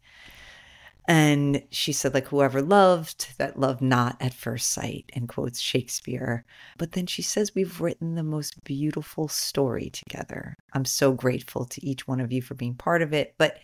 [1.08, 6.45] And she said, like, whoever loved, that loved not at first sight, and quotes Shakespeare.
[6.79, 10.55] But then she says, we've written the most beautiful story together.
[10.73, 13.36] I'm so grateful to each one of you for being part of it.
[13.38, 13.60] But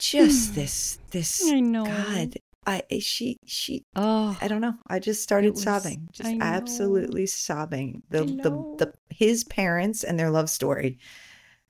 [0.00, 1.84] just this, this, I know.
[1.84, 2.34] God,
[2.66, 4.74] I, she, she, Oh, I don't know.
[4.88, 8.02] I just started was- sobbing, just absolutely sobbing.
[8.10, 10.98] The, the the his parents and their love story,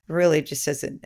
[0.09, 1.01] really just as an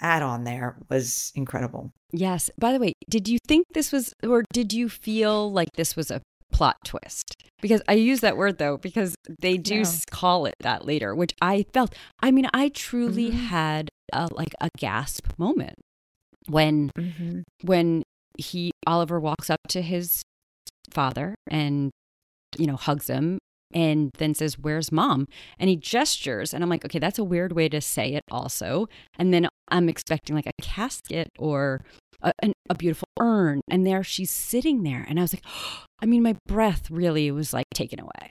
[0.00, 1.92] add on there was incredible.
[2.12, 2.50] yes.
[2.58, 6.10] By the way, did you think this was, or did you feel like this was
[6.10, 7.34] a plot twist?
[7.60, 9.90] Because I use that word though, because they do No.
[10.10, 11.94] call it that later, which I felt.
[12.22, 13.46] I mean, I truly Mhm.
[13.48, 15.74] had a, like a gasp moment
[16.48, 16.90] when
[17.62, 18.02] when
[18.40, 20.22] he Oliver walks up to his
[20.90, 21.90] father and
[22.58, 23.38] you know hugs him
[23.72, 25.28] and then says where's mom?
[25.58, 28.88] And he gestures and i'm like okay that's a weird way to say it also.
[29.18, 31.82] And then i'm expecting like a casket or
[32.22, 33.60] a, an, a beautiful urn.
[33.70, 35.44] And there she's sitting there and i was like
[36.02, 38.30] i mean my breath really was like taken away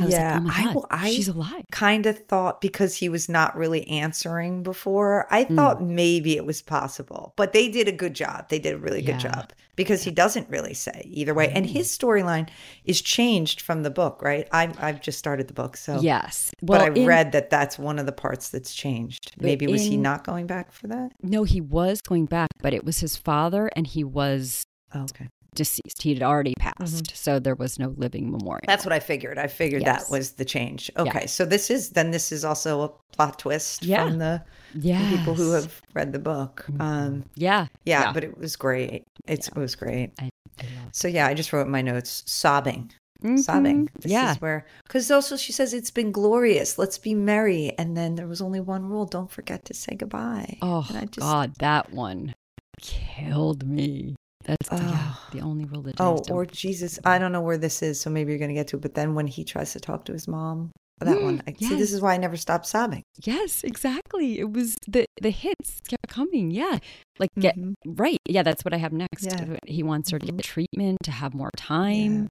[0.00, 1.64] I Yeah, like, oh I will- I- she's alive.
[1.70, 5.54] kind of thought because he was not really answering before, I Mm.
[5.56, 7.32] thought maybe it was possible.
[7.36, 8.48] But they did a good job.
[8.48, 11.48] They did a really good job because he doesn't really say either way.
[11.54, 12.48] And his storyline
[12.84, 14.48] is changed from the book, right?
[14.50, 15.76] I've, I've just started the book.
[15.76, 19.32] So, Yes, but I've in- read that that's one of the parts that's changed.
[19.38, 21.12] Maybe was he not going back for that?
[21.22, 24.64] No, he was going back, but it was his father, and he was
[24.96, 25.28] Oh, okay.
[25.54, 26.02] Deceased.
[26.02, 28.60] He had already passed, so there was no living memorial.
[28.62, 28.70] Mm-hmm.
[28.70, 29.38] That's what I figured.
[29.38, 30.04] I figured Yes.
[30.04, 30.90] that was the change.
[30.96, 31.26] Okay.
[31.26, 34.04] So this is, then this is also a plot twist Yeah.
[34.08, 34.42] from the
[34.74, 36.66] yeah, people who have read the book.
[36.80, 38.12] Um, yeah, Yeah, Yeah.
[38.12, 39.04] but it was great.
[39.26, 40.10] It's, It was great.
[40.20, 40.28] I,
[40.60, 42.90] I So yeah, I just wrote my notes sobbing,
[43.22, 43.38] Mhm.
[43.38, 43.88] sobbing.
[44.00, 46.78] This yeah, is where because also she says it's been glorious.
[46.78, 50.58] Let's be merry, and then there was only one rule: don't forget to say goodbye.
[50.62, 52.34] Oh just- God, that one
[52.80, 54.14] killed me.
[54.44, 55.96] That's the, yeah, the only religion.
[56.00, 58.76] Oh, or Jesus, I don't know where this is, so maybe you're gonna get to
[58.76, 58.82] it.
[58.82, 61.38] But then when he tries to talk to his mom, that one.
[61.38, 63.02] Mm, I, See, this is why I never stopped sobbing.
[63.24, 64.38] yes, exactly.
[64.38, 66.50] It was the the hits kept coming.
[66.50, 66.78] Yeah,
[67.18, 67.74] like get Mhm.
[67.86, 68.18] right.
[68.28, 69.24] Yeah, that's what I have next.
[69.24, 69.54] Yeah.
[69.54, 70.40] Uh, he wants her to get mm-hmm.
[70.40, 72.28] treatment to have more time.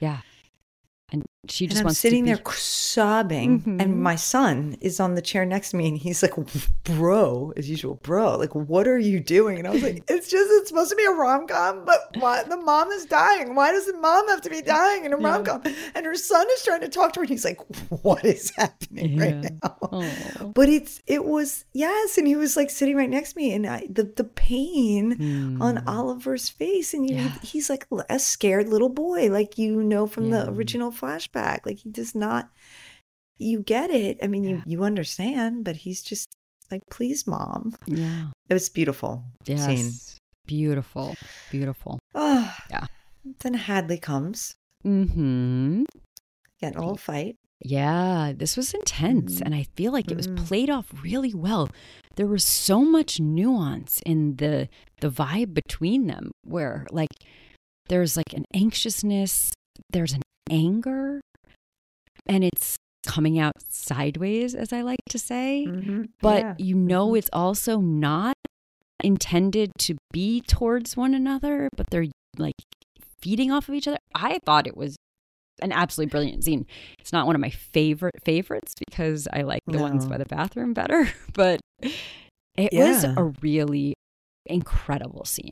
[0.00, 0.20] Yeah,
[1.10, 3.80] and she And just I'm wants sitting be, there sobbing, Mhm.
[3.80, 6.32] and my son is on the chair next to me, and he's like,
[6.82, 10.50] "Bro, as usual, bro, like, what are you doing?" And I was like, "It's just
[10.50, 13.54] it's supposed to be a rom com, but why the mom is dying?
[13.54, 15.28] Why does the mom have to be dying in a Yeah.
[15.28, 15.62] rom com?"
[15.94, 17.60] And her son is trying to talk to her, and he's like,
[18.02, 20.50] "What is happening right now?" Oh.
[20.54, 23.64] But it's it was yes, and he was like sitting right next to me, and
[23.64, 25.12] I, the the pain
[25.62, 25.86] on Mm.
[25.86, 27.38] Oliver's face, and you, Yes.
[27.42, 30.42] he's like a scared little boy, like you know from Yeah.
[30.44, 31.28] the original flashback.
[31.66, 32.50] Like he does not.
[33.38, 34.18] You get it.
[34.22, 34.50] I mean, Yeah.
[34.50, 36.26] you you understand, but he's just
[36.70, 37.74] like, please, mom.
[37.86, 38.30] Yeah.
[38.48, 39.64] It was beautiful Yes.
[39.64, 39.92] scene.
[40.46, 41.14] Beautiful.
[41.50, 41.98] Beautiful.
[42.14, 42.86] Oh, Yeah.
[43.40, 45.82] Then Hadley comes, Mm Hmm.
[46.60, 47.36] get in a little fight.
[47.60, 49.42] Yeah, this was intense, Mhm.
[49.46, 50.46] and I feel like it was Mhm.
[50.46, 51.68] played off really well.
[52.16, 54.68] There was so much nuance in the
[55.00, 57.14] the vibe between them, where like
[57.88, 59.52] there's like an anxiousness,
[59.90, 61.20] there's an anger,
[62.28, 65.64] and it's coming out sideways, as I like to say.
[65.66, 66.08] Mhm.
[66.20, 66.54] But Yeah.
[66.58, 67.18] you know, Mhm.
[67.18, 68.34] it's also not
[69.02, 72.54] intended to be towards one another, but they're like
[73.20, 73.98] feeding off of each other.
[74.14, 74.96] I thought it was
[75.62, 76.66] an absolutely brilliant scene.
[76.98, 80.72] It's not one of my favorite favorites because I like the ones by the bathroom
[80.74, 81.60] better, but
[82.56, 83.94] it was a really
[84.46, 85.50] incredible scene.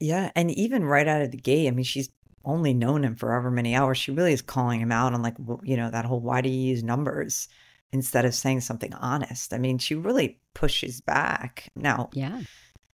[0.00, 2.08] Yeah, and even right out of the gate, I mean, she's
[2.44, 3.98] only known him for however many hours.
[3.98, 6.70] She really is calling him out on like, you know, that whole why do you
[6.70, 7.48] use numbers
[7.92, 9.52] instead of saying something honest.
[9.52, 11.68] I mean, she really pushes back.
[11.76, 12.40] Now, Yeah.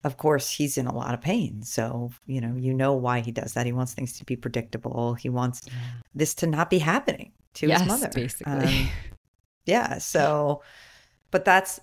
[0.03, 3.31] of course, he's in a lot of pain, so you know, you know why he
[3.31, 3.65] does that.
[3.65, 5.13] He wants things to be predictable.
[5.15, 5.61] He wants
[6.13, 8.53] this to not be happening to yes, his mother, basically.
[8.53, 8.89] Um,
[9.65, 9.97] yeah.
[9.97, 10.61] So,
[11.31, 11.79] but that's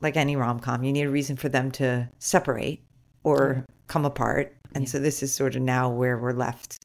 [0.00, 0.84] like any rom com.
[0.84, 2.84] You need a reason for them to separate
[3.22, 4.56] or come apart.
[4.74, 4.90] And Yeah.
[4.90, 6.78] so this is sort of now where we're left.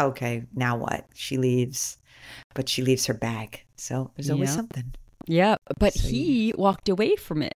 [0.00, 1.06] Okay, now what?
[1.14, 1.98] She leaves,
[2.54, 3.64] but she leaves her bag.
[3.76, 4.56] So there's always Yeah.
[4.56, 4.94] something.
[5.26, 7.54] yeah, but So he walked away from it.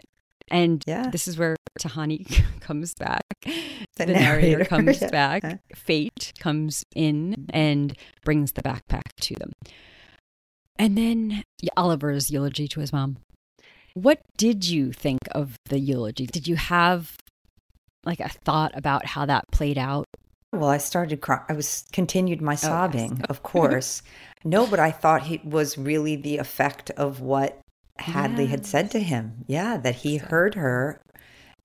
[0.51, 1.11] And Yeah.
[1.11, 2.25] this is where Tahani
[2.61, 3.23] comes back.
[3.45, 3.53] The
[3.99, 5.45] The, narrator, narrator, comes back.
[5.45, 5.57] Uh-huh.
[5.75, 9.53] Fate comes in and brings the backpack to them.
[10.79, 11.43] And then
[11.77, 13.19] Oliver's eulogy to his mom.
[13.95, 16.27] What did you think of the eulogy?
[16.27, 17.17] Did you have
[18.09, 20.07] like a thought about how that played out?
[20.53, 21.43] Well, I started crying.
[21.49, 22.61] I was continued my oh, yes.
[22.63, 23.59] sobbing, of mm-hmm.
[23.59, 24.03] course.
[24.45, 27.61] no, but I thought it was really the effect of what
[27.99, 29.45] Hadley had said to him.
[29.47, 31.01] Yeah, that he heard her,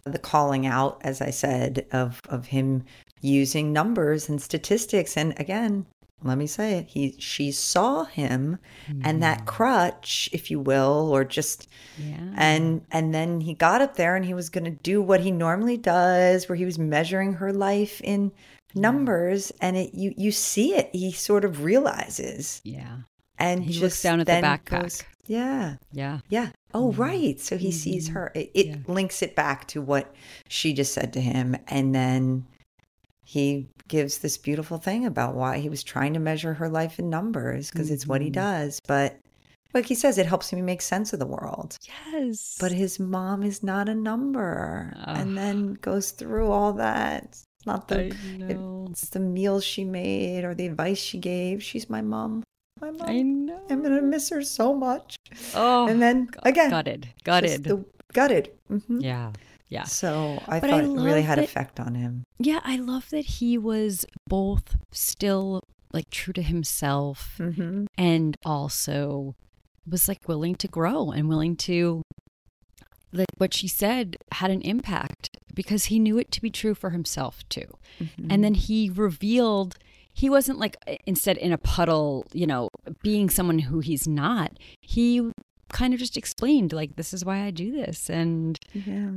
[0.04, 2.84] the calling out, as I said, of of him
[3.22, 5.16] using numbers and statistics.
[5.16, 5.86] And again,
[6.24, 6.88] let me say it.
[6.88, 8.58] He she saw him
[9.04, 9.46] and that hmm.
[9.46, 12.34] crutch, if you will, or just Yeah.
[12.38, 15.32] and and then he got up there and he was going to do what he
[15.32, 18.32] normally does where he was measuring her life in
[18.76, 22.98] numbers and it you you see it he sort of realizes yeah.
[23.38, 24.82] and He just looks down at the backpack.
[24.82, 26.20] goes, yeah Yeah.
[26.30, 27.02] yeah oh mm-hmm.
[27.02, 28.16] right so he sees mm-hmm.
[28.16, 28.76] her it, it Yeah.
[28.88, 30.14] links it back to what
[30.50, 32.46] she just said to him and then
[33.34, 37.10] he gives this beautiful thing about why he was trying to measure her life in
[37.10, 38.34] numbers because it's what he Mhm.
[38.48, 39.18] does but
[39.74, 41.70] like he says it helps me make sense of the world
[42.14, 42.58] Yes.
[42.60, 47.88] but his mom is not a number and then goes through all that it's not
[47.88, 48.02] the
[48.94, 52.44] it's the meals she made or the advice she gave she's my mom
[52.82, 53.60] my mom I know.
[53.70, 55.16] i'm gonna miss her so much
[55.56, 57.02] Oh, and then gu- again gutted.
[57.24, 57.64] Gutted.
[57.64, 59.32] the, gutted hmm yeah.
[59.74, 59.84] Yeah.
[59.86, 63.06] so i But I thought it really had that- effect on him Yeah, I love
[63.16, 65.48] that he was both still
[65.98, 67.86] like true to himself Mm-hmm.
[67.98, 69.36] and also
[69.94, 72.02] was like willing to grow and willing to
[73.12, 76.90] like what she said had an impact because he knew it to be true for
[76.92, 77.68] himself too.
[78.00, 78.28] Mm-hmm.
[78.32, 79.76] And then he revealed
[80.12, 82.70] he wasn't like instead in a puddle, you know,
[83.04, 84.58] being someone who he's not.
[84.82, 85.32] He
[85.70, 89.12] kind of just explained like this is why I do this and Yeah.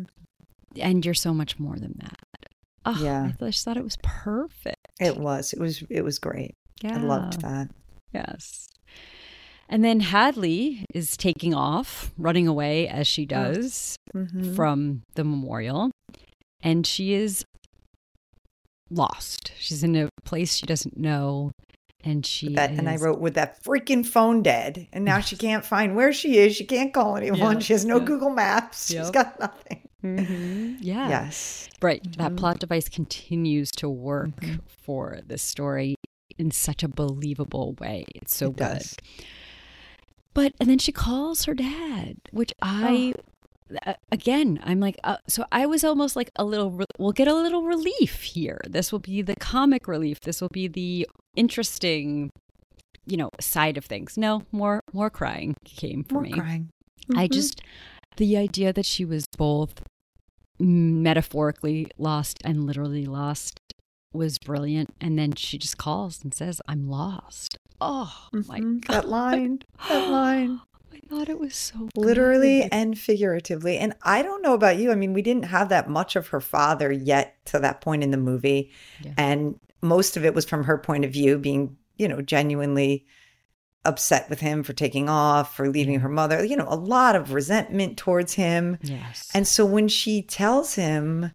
[0.80, 2.50] And you're so much more than that.
[2.84, 3.32] Oh, Yeah.
[3.40, 4.76] I just thought it was perfect.
[5.00, 5.52] It was.
[5.52, 5.82] It was.
[5.90, 6.54] It was great.
[6.82, 6.96] Yeah.
[6.96, 7.68] I loved that.
[8.12, 8.68] Yes.
[9.68, 14.54] And then Hadley is taking off, running away as she does Mhm.
[14.54, 15.90] from the memorial.
[16.62, 17.44] And she is
[18.90, 19.52] lost.
[19.58, 21.50] She's in a place she doesn't know.
[22.04, 25.64] And she That, and I wrote with that freaking phone dead, and now she can't
[25.64, 26.54] find where she is.
[26.54, 27.54] She can't call anyone.
[27.54, 28.04] Yeah, She has no yeah.
[28.04, 28.86] Google Maps.
[28.92, 29.85] She's got nothing.
[30.16, 30.76] Mhm.
[30.80, 31.08] Yeah.
[31.08, 31.68] Yes.
[31.82, 32.02] Right.
[32.18, 32.36] That Mhm.
[32.36, 34.60] plot device continues to work Mhm.
[34.66, 35.96] for this story
[36.38, 38.04] in such a believable way.
[38.14, 38.64] It's so It good.
[38.78, 38.96] does.
[40.34, 43.14] But and then she calls her dad, which I
[43.86, 47.26] uh, again I'm like uh, so I was almost like a little re- we'll get
[47.26, 48.60] a little relief here.
[48.68, 50.20] This will be the comic relief.
[50.20, 52.30] This will be the interesting
[53.06, 54.16] you know side of things.
[54.18, 56.32] No, more more crying came for More me.
[56.32, 56.68] crying.
[57.14, 57.32] I Mhm.
[57.32, 57.62] just
[58.16, 59.80] the idea that she was both
[60.58, 63.60] metaphorically lost and literally lost
[64.12, 67.58] was brilliant and then she just calls and says I'm lost.
[67.80, 68.80] Oh my Mhm.
[68.86, 68.94] god.
[68.94, 69.58] that line.
[69.88, 70.60] That line.
[70.92, 72.68] I thought it was so Literally good.
[72.72, 73.76] and figuratively.
[73.76, 74.90] And I don't know about you.
[74.90, 78.10] I mean, we didn't have that much of her father yet to that point in
[78.10, 78.70] the movie.
[79.04, 79.12] Yeah.
[79.18, 83.04] And most of it was from her point of view, being, you know, genuinely
[83.86, 87.32] upset with him for taking off, for leaving her mother, you know, a lot of
[87.32, 88.78] resentment towards him.
[88.82, 89.30] Yes.
[89.34, 91.32] And so when she tells him,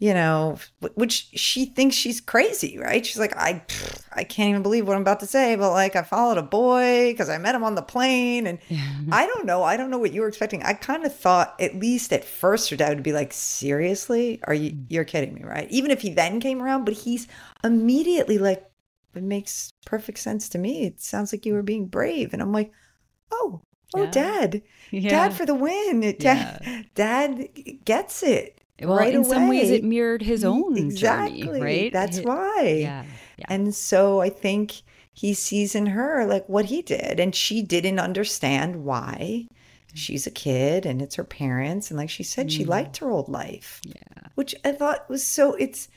[0.00, 0.56] you know,
[0.94, 3.04] which she thinks she's crazy, right?
[3.04, 3.62] She's like, I,
[4.14, 7.12] I can't even believe what I'm about to say, but like, I followed a boy
[7.12, 8.58] because I met him on the plane, and
[9.12, 10.62] I don't know, I don't know what you were expecting.
[10.62, 14.54] I kind of thought, at least at first, her dad would be like, seriously, are
[14.54, 14.70] you?
[14.72, 14.86] Mm.
[14.88, 15.70] You're kidding me, right?
[15.70, 17.28] Even if he then came around, but he's
[17.62, 18.69] immediately like,
[19.14, 20.84] it makes perfect sense to me.
[20.86, 22.72] It sounds like you were being brave, and I'm like,
[23.30, 23.60] oh,
[23.94, 24.10] oh, Yeah.
[24.10, 25.10] dad, yeah.
[25.10, 26.14] dad for the win.
[26.18, 27.48] Dad, dad
[27.84, 28.60] gets it.
[28.82, 31.42] well, right in some ways, it mirrored his own exactly.
[31.42, 31.92] journey, right?
[31.92, 32.78] That's why.
[32.80, 33.04] Yeah.
[33.38, 33.46] Yeah.
[33.48, 34.82] And so I think
[35.12, 39.46] he sees in her like what he did, and she didn't understand why.
[39.92, 43.28] She's a kid, and it's her parents, and like she said, she liked her old
[43.28, 43.94] life, Mm.
[43.96, 44.28] yeah.
[44.36, 45.54] which I thought was so.
[45.54, 45.88] It's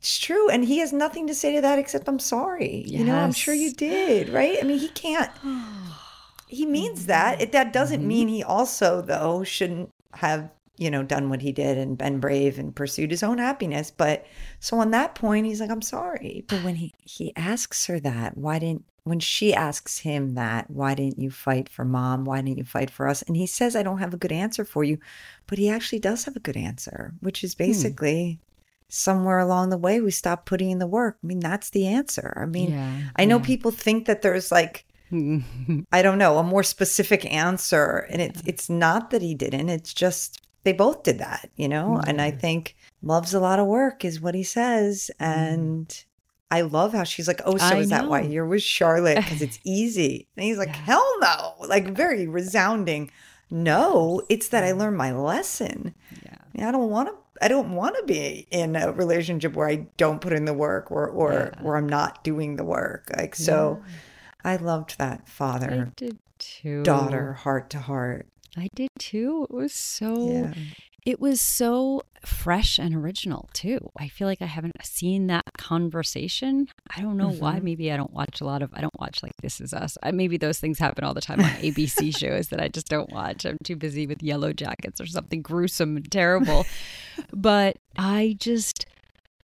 [0.00, 2.84] it's true, and he has nothing to say to that except I'm sorry.
[2.88, 4.58] You know, I'm sure you did, right?
[4.60, 5.30] I mean, he can't.
[6.46, 7.40] He means that.
[7.40, 7.72] It, that Mm-hmm.
[7.72, 12.18] doesn't mean he also, though, shouldn't have, you know, done what he did and been
[12.20, 13.90] brave and pursued his own happiness.
[13.92, 14.26] But
[14.58, 16.44] so on that point, he's like, I'm sorry.
[16.48, 20.94] But when he, he asks her that, why didn't, when she asks him that, why
[20.94, 22.24] didn't you fight for mom?
[22.24, 23.22] Why didn't you fight for us?
[23.22, 24.98] And he says, I don't have a good answer for you.
[25.46, 28.40] But he actually does have a good answer, which is basically
[28.90, 31.16] somewhere along the way, we stopped putting in the work.
[31.22, 32.36] I mean, that's the answer.
[32.40, 33.44] I mean, Yeah, I know yeah.
[33.44, 38.06] people think that there's like, I don't know, a more specific answer.
[38.10, 39.68] And it's it's not that he didn't.
[39.68, 42.00] It's just they both did that, you know?
[42.06, 45.10] And I think love's a lot of work is what he says.
[45.20, 45.32] Mm-hmm.
[45.32, 46.04] And
[46.50, 48.28] I love how she's like, Oh, so I is that why know.
[48.28, 49.16] you're with Charlotte?
[49.24, 50.28] Because it's easy.
[50.36, 50.74] And he's like, Yeah.
[50.84, 51.54] Hell no.
[51.66, 53.10] Like very resounding.
[53.50, 55.94] No, it's that I learned my lesson.
[56.24, 56.36] Yeah.
[56.40, 59.68] I, mean, I don't want to I don't want to be in a relationship where
[59.68, 61.62] I don't put in the work or or Yeah.
[61.62, 63.10] where I'm not doing the work.
[63.16, 63.82] Like so
[64.44, 66.82] I loved that I father did too.
[66.82, 68.26] daughter heart to heart.
[68.56, 69.46] I did too.
[69.48, 70.52] It was so Yeah.
[71.06, 73.90] It was so fresh and original too.
[73.98, 76.68] I feel like I haven't seen that conversation.
[76.94, 77.58] I don't know why.
[77.58, 77.62] Mhm.
[77.62, 79.96] Maybe I don't watch a lot of I don't watch like This Is Us.
[80.02, 83.10] I, maybe those things happen all the time on ABC shows that I just don't
[83.10, 83.46] watch.
[83.46, 86.66] I'm too busy with Yellowjackets or something gruesome and terrible.
[87.32, 88.84] but I just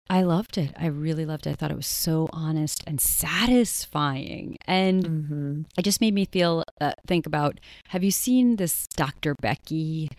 [0.09, 0.71] I loved it.
[0.77, 1.51] I really loved it.
[1.51, 4.57] I thought it was so honest and satisfying.
[4.67, 5.61] And Mm-hmm.
[5.77, 10.09] it just made me feel uh, think about have you seen this dr becky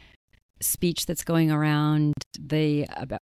[0.64, 3.20] speech that's going around the about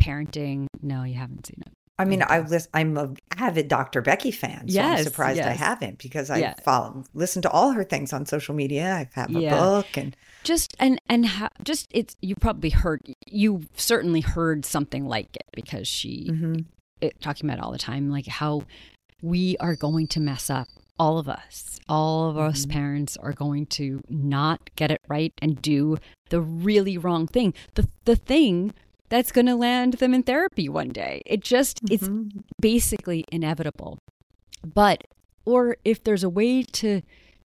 [0.00, 4.00] parenting no you haven't seen it I mean, I lis- I'm a avid Dr.
[4.00, 6.54] Becky fan, so I'm Yes, surprised I haven't because I Yeah.
[6.64, 8.90] follow, listen to all her things on social media.
[8.94, 9.50] I have a Yeah.
[9.54, 15.04] book, and just and and ha- just it's you probably heard you certainly heard something
[15.08, 16.64] like it because she Mhm.
[17.02, 18.62] it, talking about it all the time like how
[19.20, 20.68] we are going to mess up
[21.02, 21.56] all of us
[21.88, 22.70] all of us Mhm.
[22.78, 25.96] parents are going to not get it right and do
[26.28, 28.72] the really wrong thing the the thing
[29.08, 32.44] that's going to land them in therapy one day it just it's Mhm.
[32.60, 33.92] basically inevitable
[34.82, 34.98] But
[35.52, 37.00] or if there's a way to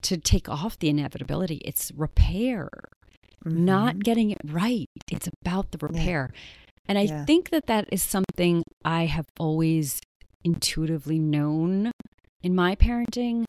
[0.07, 2.69] to take off the inevitability, it's repair.
[3.43, 4.03] Not Mhm.
[4.03, 4.89] getting it right.
[5.15, 6.31] It's about the repair.
[6.87, 7.25] And I Yeah.
[7.25, 10.01] think that that is something I have always
[10.43, 11.91] intuitively known
[12.45, 13.47] in my parenting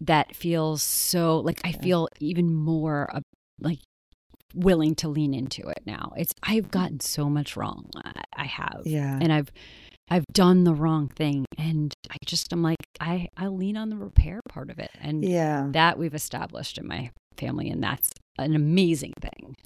[0.00, 3.20] that feels so like I feel even more uh,
[3.60, 3.80] like
[4.54, 6.12] willing to lean into it now.
[6.16, 7.90] It's I've gotten so much wrong.
[7.96, 8.82] I, I have.
[8.84, 9.18] Yeah.
[9.20, 9.50] And I've
[10.08, 13.96] I've done the wrong thing and I just I'm like I I lean on the
[13.96, 15.66] repair part of it and Yeah.
[15.72, 19.56] that we've established in my family and that's an amazing thing.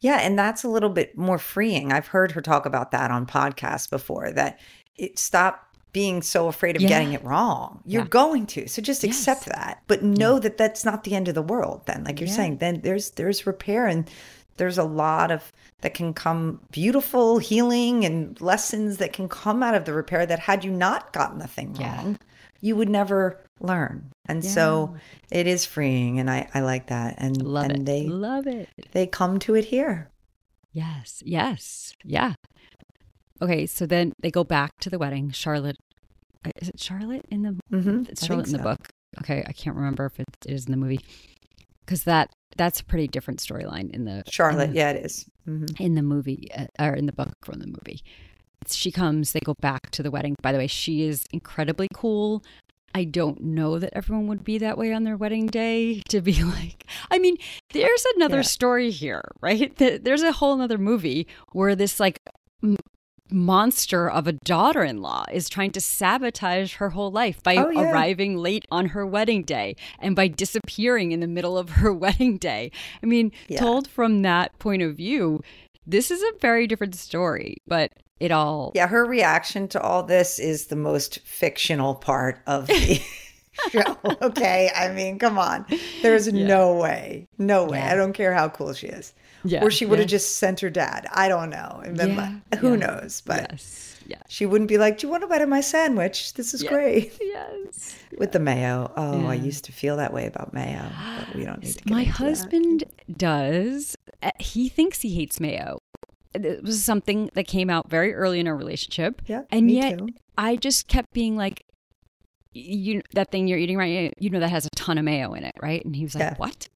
[0.00, 1.90] Yeah, and that's a little bit more freeing.
[1.90, 4.60] I've heard her talk about that on podcasts before that
[4.96, 6.88] it stop being so afraid of Yeah.
[6.88, 7.80] getting it wrong.
[7.84, 8.08] You're Yeah.
[8.08, 8.68] going to.
[8.68, 9.82] So just accept that.
[9.86, 12.04] But know that that's not the end of the world then.
[12.04, 12.34] Like you're Yeah.
[12.36, 14.08] saying, then there's there's repair and
[14.56, 19.74] there's a lot of that can come beautiful healing and lessons that can come out
[19.74, 21.96] of the repair that had you not gotten the thing Yeah.
[21.96, 22.18] wrong,
[22.60, 24.10] you would never learn.
[24.26, 24.94] And so
[25.30, 27.14] it is freeing and I, I like that.
[27.18, 27.84] And Love and it.
[27.86, 28.68] they Love it.
[28.92, 30.10] they come to it here.
[30.72, 31.22] Yes.
[31.26, 31.94] Yes.
[32.04, 32.34] Yeah.
[33.42, 35.30] Okay, so then they go back to the wedding.
[35.30, 35.76] Charlotte
[36.44, 38.02] uh, is it Charlotte in the Mm-hmm.
[38.10, 38.88] it's Charlotte in the book.
[39.20, 41.00] Okay, I can't remember if it is in the movie.
[41.86, 45.26] Cuz that that's a pretty different storyline in the Charlotte, in the, yeah, it is.
[45.44, 48.00] hmm in the movie uh, or in the book from the movie.
[48.68, 50.36] She comes, they go back to the wedding.
[50.42, 52.42] By the way, she is incredibly cool.
[52.94, 56.42] I don't know that everyone would be that way on their wedding day to be
[56.58, 57.36] like, I mean,
[57.72, 58.42] there's another Yeah.
[58.42, 59.74] story here, right?
[59.76, 62.18] There's a whole other movie where this like
[63.32, 67.70] monster of a daughter in law is trying to sabotage her whole life by Oh,
[67.70, 67.90] yeah.
[67.92, 72.38] arriving late on her wedding day and by disappearing in the middle of her wedding
[72.38, 72.70] day.
[73.02, 73.60] I mean, Yeah.
[73.60, 75.40] told from that point of view,
[75.86, 80.38] this is a very different story, but it all Yeah, her reaction to all this
[80.38, 83.00] is the most fictional part of the
[83.70, 83.96] show.
[84.22, 84.70] Okay.
[84.76, 85.64] I mean, come on.
[86.02, 86.46] There's Yeah.
[86.46, 87.26] no way.
[87.38, 87.80] No way.
[87.80, 89.12] I don't care how cool she is.
[89.44, 90.16] Yeah, or she would have yeah.
[90.18, 91.06] just sent her dad.
[91.12, 91.80] I don't know.
[91.84, 93.22] And then, Yeah, like, who knows?
[93.24, 96.34] But yes, yes, she wouldn't be like, Do you want a bite of my sandwich?
[96.34, 96.70] This is Yeah.
[96.70, 97.12] great.
[97.20, 97.96] yes.
[98.18, 98.92] With the mayo.
[98.96, 100.84] Oh, I used to feel that way about mayo.
[101.26, 102.16] But we don't need to get My into that.
[102.18, 102.84] husband
[103.16, 103.96] does.
[104.22, 105.78] uh, He thinks he hates mayo.
[106.34, 109.42] It was something that came out very early in our relationship, Yeah.
[109.50, 110.08] and yet too.
[110.38, 111.64] I just kept being like,
[112.52, 114.12] "You that thing you're eating right?
[114.18, 116.22] You know that has a ton of mayo in it, right?" And he was like,
[116.22, 116.34] Yeah.
[116.36, 116.68] "What?"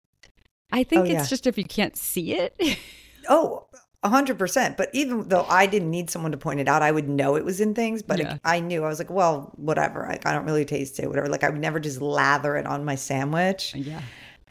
[0.74, 1.24] I think Oh, it's yeah.
[1.26, 2.54] just if you can't see it.
[3.26, 3.64] Oh,
[4.02, 4.76] a hundred percent.
[4.76, 7.44] But even though I didn't need someone to point it out, I would know it
[7.46, 8.02] was in things.
[8.02, 8.36] But Yeah.
[8.44, 10.04] I knew I was like, well, whatever.
[10.06, 11.08] Like, I don't really taste it.
[11.08, 11.28] Whatever.
[11.30, 13.72] Like I would never just lather it on my sandwich.
[13.74, 14.02] Uh, yeah,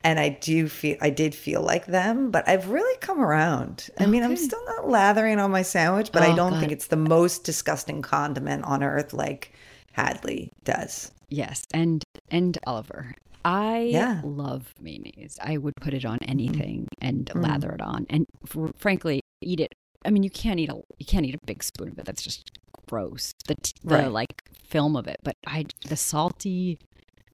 [0.04, 3.90] And I do feel I did feel like them, but I've really come around.
[4.00, 6.60] I mean, I'm still not lathering on my sandwich, but I Oh, don't God.
[6.60, 9.54] think it's the most disgusting condiment on earth like
[9.92, 11.12] Hadley does.
[11.30, 13.14] yes, and and Oliver.
[13.46, 14.22] I Yeah.
[14.24, 15.38] love mayonnaise.
[15.42, 17.44] I would put it on anything and Mm.
[17.48, 19.74] lather it on, and fr- frankly, eat it.
[20.06, 22.06] I mean, you can't eat a you can't eat a big spoon of it.
[22.06, 22.50] That's just
[22.88, 23.34] gross.
[23.48, 24.12] The the Right.
[24.12, 26.80] like film of it, but I the salty.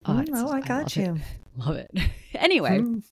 [0.05, 1.15] Oh, Mm, oh, I got love you.
[1.15, 1.21] It.
[1.57, 1.91] Love it.
[2.33, 3.03] anyway, Mm.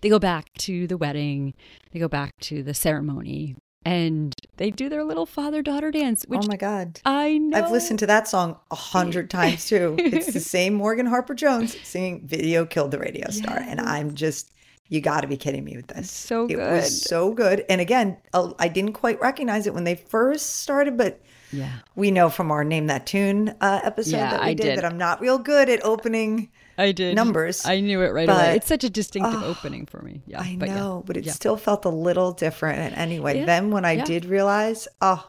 [0.00, 1.54] they go back to the wedding.
[1.92, 3.54] They go back to the ceremony,
[3.84, 7.00] and they do their little father daughter dance, which oh my God.
[7.04, 7.56] I know.
[7.58, 9.96] I've listened to that song a hundred times too.
[9.98, 14.52] It's the same Morgan Harper Jones singing "Video Killed the Radio Star," and I'm just,
[14.88, 16.10] you got to be kidding me with this.
[16.10, 16.58] so good.
[16.58, 17.64] It was so good.
[17.68, 21.20] And again, I didn't quite recognize it when they first started, but
[21.52, 21.70] yeah.
[21.96, 24.78] we know from our Name That Tune uh, episode Yeah, that we I did, did.
[24.78, 26.50] that I'm not real good at opening.
[26.80, 28.56] I did numbers, I knew it right but- away.
[28.56, 30.22] It's such a distinctive Oh, opening for me.
[30.26, 30.74] Yeah, I but yeah.
[30.76, 31.32] know, but it yeah.
[31.32, 32.78] still felt a little different.
[32.78, 34.04] And anyway, Yeah, then when I yeah.
[34.04, 35.26] did realize, oh,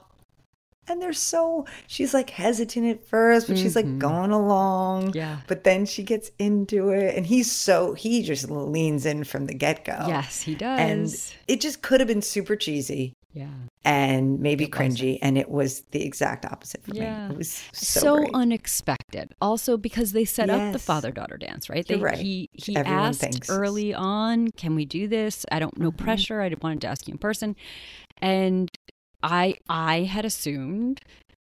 [0.87, 3.99] and they're so, she's like hesitant at first, but she's like Mhm.
[3.99, 5.13] going along.
[5.13, 5.37] Yeah.
[5.47, 9.53] But then she gets into it, and he's so, he just leans in from the
[9.53, 10.05] get go.
[10.07, 10.79] Yes, he does.
[10.79, 11.15] And
[11.47, 13.47] it just could have been super cheesy yeah.
[13.84, 14.99] and maybe It wasn't.
[14.99, 15.19] cringy.
[15.21, 17.29] And it was the exact opposite for Yeah.
[17.29, 17.34] me.
[17.36, 19.34] It was so, So, unexpected.
[19.41, 21.86] Also because they set up the father daughter dance, right?
[21.88, 22.17] They, right.
[22.17, 23.49] He he Everyone asked thinks.
[23.49, 25.97] early on, "Can we do this?" I don't no Mhm.
[25.97, 26.41] pressure.
[26.41, 27.55] I wanted to ask you in person,
[28.21, 28.69] and
[29.23, 31.01] I I had assumed,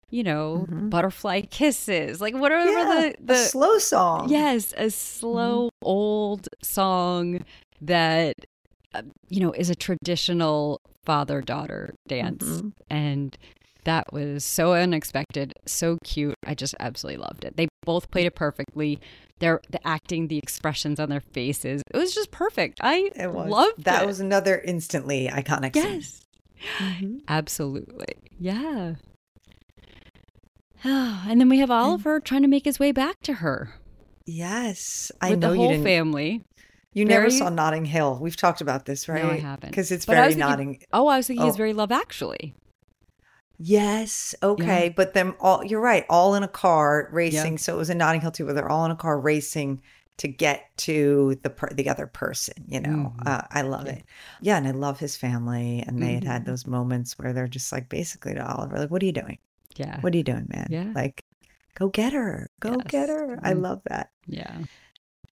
[0.09, 0.89] you know, Mhm.
[0.89, 4.29] butterfly kisses, like whatever yeah, the the slow song.
[4.29, 7.43] Yes, a slow old song
[7.81, 8.33] that
[9.29, 12.71] you know is a traditional father daughter dance, Mhm.
[12.89, 13.37] and
[13.85, 16.35] that was so unexpected, so cute.
[16.45, 17.57] I just absolutely loved it.
[17.57, 18.99] They both played it perfectly.
[19.39, 21.81] They're the acting, the expressions on their faces.
[21.93, 22.79] It was just perfect.
[22.81, 23.49] I It was.
[23.49, 24.05] loved that it.
[24.05, 25.83] was another instantly iconic scene.
[26.01, 26.21] yes,
[26.79, 27.21] Mhm.
[27.27, 28.95] absolutely, yeah.
[30.85, 33.73] Oh, and then we have Oliver trying to make his way back to her
[34.25, 35.83] Yes, I with know the you whole didn't.
[35.83, 36.41] family.
[36.93, 38.19] You never saw Notting Hill.
[38.21, 39.23] We've talked about this, right?
[39.23, 39.69] No, I haven't.
[39.69, 40.83] Because it's But very thinking- Notting.
[40.93, 41.57] Oh, I was thinking he's Oh.
[41.57, 42.55] very Love Actually.
[43.57, 44.35] Yes.
[44.43, 44.93] Okay.
[44.95, 46.05] But then all you're right.
[46.09, 47.57] All in a car racing.
[47.57, 49.81] So it was in Notting Hill too, where they're all in a car racing
[50.17, 52.55] to get to the per- the other person.
[52.67, 53.27] You know, Mhm.
[53.27, 53.93] uh, I love Yeah.
[53.93, 54.03] it.
[54.41, 56.45] Yeah, and I love his family, and they had had Mhm.
[56.47, 59.37] those moments where they're just like basically to Oliver, like, "What are you doing?
[59.75, 59.99] Yeah.
[60.01, 60.67] What are you doing, man?
[60.69, 60.91] Yeah.
[60.93, 61.23] Like,
[61.75, 62.49] go get her.
[62.59, 63.09] Go get Yes.
[63.09, 63.61] her." I Mm.
[63.61, 64.11] love that.
[64.27, 64.55] Yeah.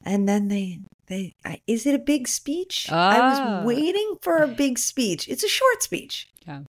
[0.03, 0.79] And then they
[1.11, 2.89] they I, is it a big speech?
[2.91, 3.57] I Ah.
[3.63, 5.27] was waiting for a big speech.
[5.27, 6.27] It's a short speech.
[6.47, 6.61] Yeah,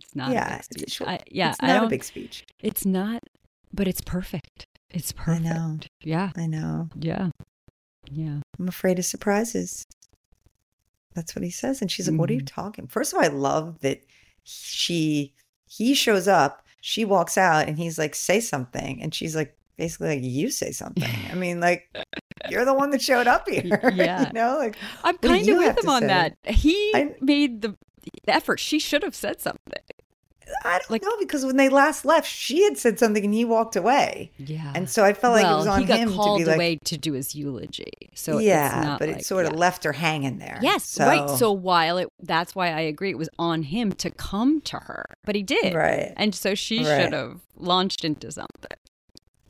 [0.00, 0.32] It's not.
[0.32, 0.92] yeah, a big it's a speech.
[0.92, 1.10] short.
[1.10, 1.50] I, yeah.
[1.50, 2.44] it's not a big speech.
[2.60, 3.22] It's not,
[3.72, 4.66] but it's perfect.
[4.90, 5.44] It's I perfect.
[5.44, 5.78] know.
[6.02, 6.30] Yeah.
[6.36, 6.88] I know.
[6.98, 7.30] Yeah.
[8.10, 8.40] Yeah.
[8.58, 9.84] I'm afraid of surprises.
[11.14, 11.80] That's what he says.
[11.82, 12.46] And she's like, What are you Mhm.
[12.54, 12.86] talking?
[12.86, 14.02] First of all, I love that
[14.44, 15.34] she
[15.68, 19.00] he shows up, she walks out, and he's like, say something.
[19.02, 21.08] And she's like, basically like, you say something.
[21.30, 21.88] I mean, like,
[22.50, 23.64] you're the one that showed up here.
[23.94, 24.26] yeah.
[24.28, 26.06] you know, like I'm kind of with him on say?
[26.08, 26.36] that.
[26.44, 27.76] He I- made the,
[28.24, 28.60] the effort.
[28.60, 29.82] She should have said something.
[30.64, 33.44] I don't Like- know, because when they last left, she had said something and he
[33.44, 34.32] walked away.
[34.36, 34.70] Yeah.
[34.74, 36.56] And so I felt like it was on he got him to called be like,
[36.56, 37.90] away to do his eulogy.
[38.14, 40.58] So yeah, it's not but like- it sort of left her hanging there.
[40.60, 41.30] Yes, right.
[41.30, 45.06] So while it, that's why I agree, it was on him to come to her,
[45.24, 46.12] but he did, right.
[46.16, 47.04] and so she Right.
[47.04, 48.76] should have launched into something.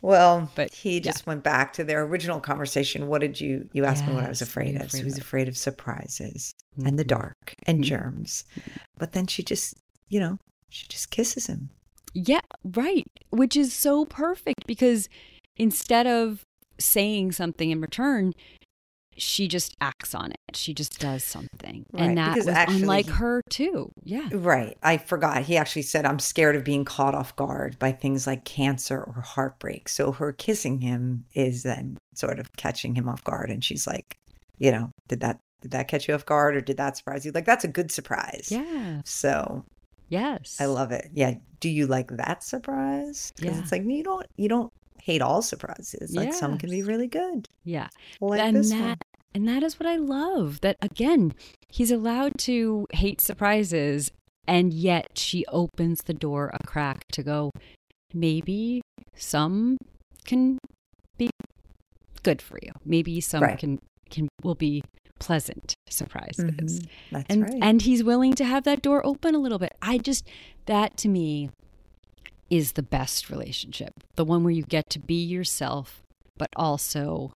[0.02, 1.00] Well, But, he yeah.
[1.00, 3.06] just went back to their original conversation.
[3.06, 4.90] What did you you asked me what I was Yes, afraid of?
[4.90, 6.52] So he was afraid of surprises
[6.84, 7.08] and the Mhm.
[7.08, 7.84] dark and Mhm.
[7.84, 8.44] germs.
[8.98, 9.74] But then she just,
[10.08, 10.38] you know,
[10.68, 11.70] she just kisses him.
[12.14, 13.06] Yeah, right.
[13.30, 15.08] Which is so perfect because
[15.56, 16.44] instead of
[16.78, 18.32] saying something in return,
[19.16, 20.56] she just acts on it.
[20.56, 23.90] She just does something, Right, and that was actually unlike her too.
[24.02, 24.28] Yeah.
[24.32, 24.76] Right.
[24.82, 25.42] I forgot.
[25.42, 29.20] He actually said, I'm scared of being caught off guard by things like cancer or
[29.22, 29.88] heartbreak.
[29.88, 33.50] So her kissing him is then sort of catching him off guard.
[33.50, 34.16] And she's like,
[34.58, 37.32] you know, did that did that catch you off guard or did that surprise you?
[37.32, 38.48] Like that's a good surprise.
[38.50, 39.00] Yeah.
[39.04, 39.64] So
[40.08, 40.58] Yes.
[40.60, 41.08] I love it.
[41.14, 41.34] Yeah.
[41.60, 43.32] Do you like that surprise?
[43.36, 43.62] Because Yeah.
[43.62, 44.72] it's like you don't you don't
[45.02, 46.14] hate all surprises.
[46.14, 47.48] Like some can be really good.
[47.64, 47.88] Yeah.
[48.20, 48.96] Like and this that one.
[49.34, 50.60] and that is what I love.
[50.60, 51.34] That again,
[51.68, 54.12] he's allowed to hate surprises,
[54.46, 57.50] and yet she opens the door a crack to go.
[58.14, 58.82] Maybe
[59.14, 59.76] some
[60.24, 60.58] can
[61.18, 61.30] be
[62.22, 62.72] good for you.
[62.84, 63.58] Maybe some Right.
[63.58, 63.78] can
[64.10, 64.82] can will be
[65.18, 66.80] pleasant surprises.
[66.80, 66.86] Mhm.
[67.10, 67.58] That's And right.
[67.62, 69.72] and he's willing to have that door open a little bit.
[69.80, 70.26] I just
[70.66, 71.50] that to me
[72.52, 73.92] is the best relationship.
[74.16, 76.02] The one where you get to be yourself
[76.36, 77.32] but also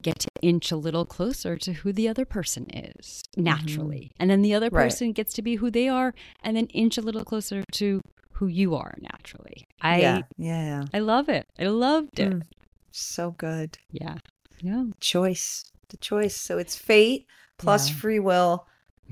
[0.00, 4.10] get to inch a little closer to who the other person is naturally.
[4.18, 4.76] And then the other Mm-hmm.
[4.76, 4.84] Right.
[4.84, 8.00] person gets to be who they are and then inch a little closer to
[8.32, 9.64] who you are naturally.
[9.80, 10.20] I yeah.
[10.36, 10.84] Yeah.
[10.92, 11.46] I love it.
[11.58, 12.32] I loved it.
[12.32, 12.42] Mm.
[12.90, 13.78] So good.
[13.90, 14.16] Yeah.
[14.60, 14.84] Yeah.
[15.00, 17.26] choice the choice so it's fate
[17.58, 17.96] plus Yeah.
[17.96, 18.66] free will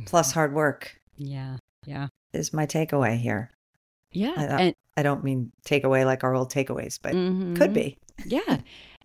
[0.06, 1.56] plus hard work Yeah.
[1.86, 2.08] Yeah.
[2.32, 3.50] is my takeaway here
[4.12, 4.34] Yeah.
[4.36, 7.56] I, and I don't mean takeaway like our old takeaways but Mhm.
[7.56, 7.96] could be
[8.26, 8.58] Yeah.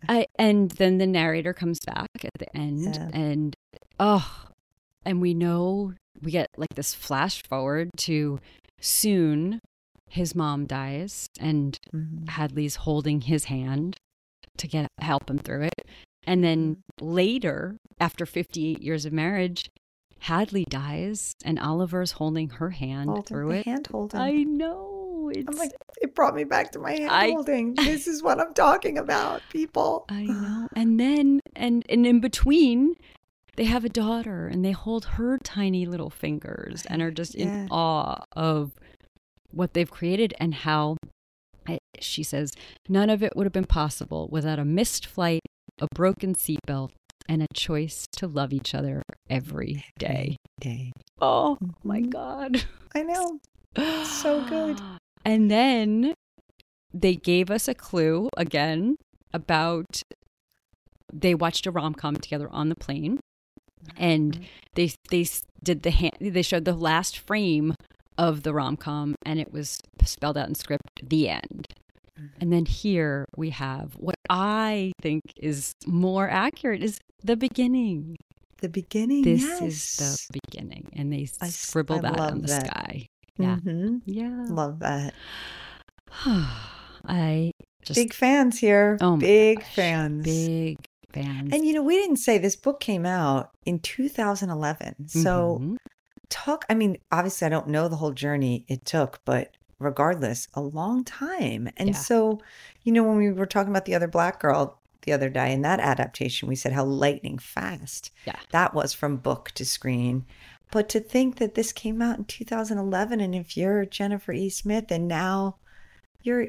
[0.10, 3.10] I, and then the narrator comes back at the end Yeah.
[3.14, 3.56] and
[4.00, 4.46] oh
[5.06, 8.40] and we know we get like this flash forward to
[8.82, 9.62] soon
[10.10, 12.30] his mom dies and Mhm.
[12.30, 13.96] Hadley's holding his hand
[14.58, 15.88] to get help him through it.
[16.28, 19.70] And then later, after 58 years of marriage,
[20.20, 23.66] Hadley dies and Oliver's holding her hand through it.
[23.66, 25.05] hand holding I know.
[25.30, 25.72] It's i'm like
[26.02, 29.42] it brought me back to my hand I- holding this is what i'm talking about
[29.50, 30.68] people I know.
[30.76, 32.96] And then and and in between
[33.56, 37.46] they have a daughter and they hold her tiny little fingers and are just Yeah.
[37.46, 38.74] in awe of
[39.52, 40.98] what they've created and how
[41.68, 42.52] I, she says
[42.90, 45.42] none of it would have been possible without a missed flight,
[45.80, 46.92] a broken seatbelt,
[47.28, 50.36] and a choice to love each other every day.
[50.60, 52.10] day Oh my Mhm.
[52.12, 52.66] god.
[52.94, 53.40] i know
[54.04, 54.80] So good.
[55.26, 56.14] And then
[56.94, 58.96] they gave us a clue again
[59.34, 60.02] about
[61.12, 63.20] they watched a rom com together on the plane,
[63.98, 64.46] and Mhm.
[64.76, 65.26] they they
[65.64, 67.74] did the hand, they showed the last frame
[68.18, 71.68] of the rom com, and it was spelled out in script the end.
[72.18, 72.30] Mhm.
[72.40, 78.16] And then here we have what I think is more accurate is the beginning.
[78.62, 79.62] the beginning This yes.
[79.62, 79.98] is
[80.30, 82.68] the beginning, and they I scribble that on the that.
[82.68, 83.06] sky.
[83.38, 84.02] Yeah, Mhm.
[84.06, 84.46] yeah.
[84.50, 85.14] love that
[87.08, 87.52] I
[87.84, 90.78] just big fans here Oh big gosh, fans big
[91.14, 91.54] fans.
[91.54, 95.08] And you know, we didn't say this book came out in 2011.
[95.08, 95.78] So Mhm.
[96.30, 100.62] talk, I mean, obviously I don't know the whole journey it took, but regardless a
[100.62, 101.70] long time.
[101.78, 101.96] And Yeah.
[101.96, 102.40] so,
[102.84, 105.62] you know, when we were talking about the other black girl the other day in
[105.62, 108.40] that adaptation, we said how lightning fast Yeah.
[108.52, 110.26] that was from book to screen.
[110.72, 114.50] But to think that this came out in 2011, and if you're Jennifer E.
[114.50, 115.58] Smith and now
[116.24, 116.48] your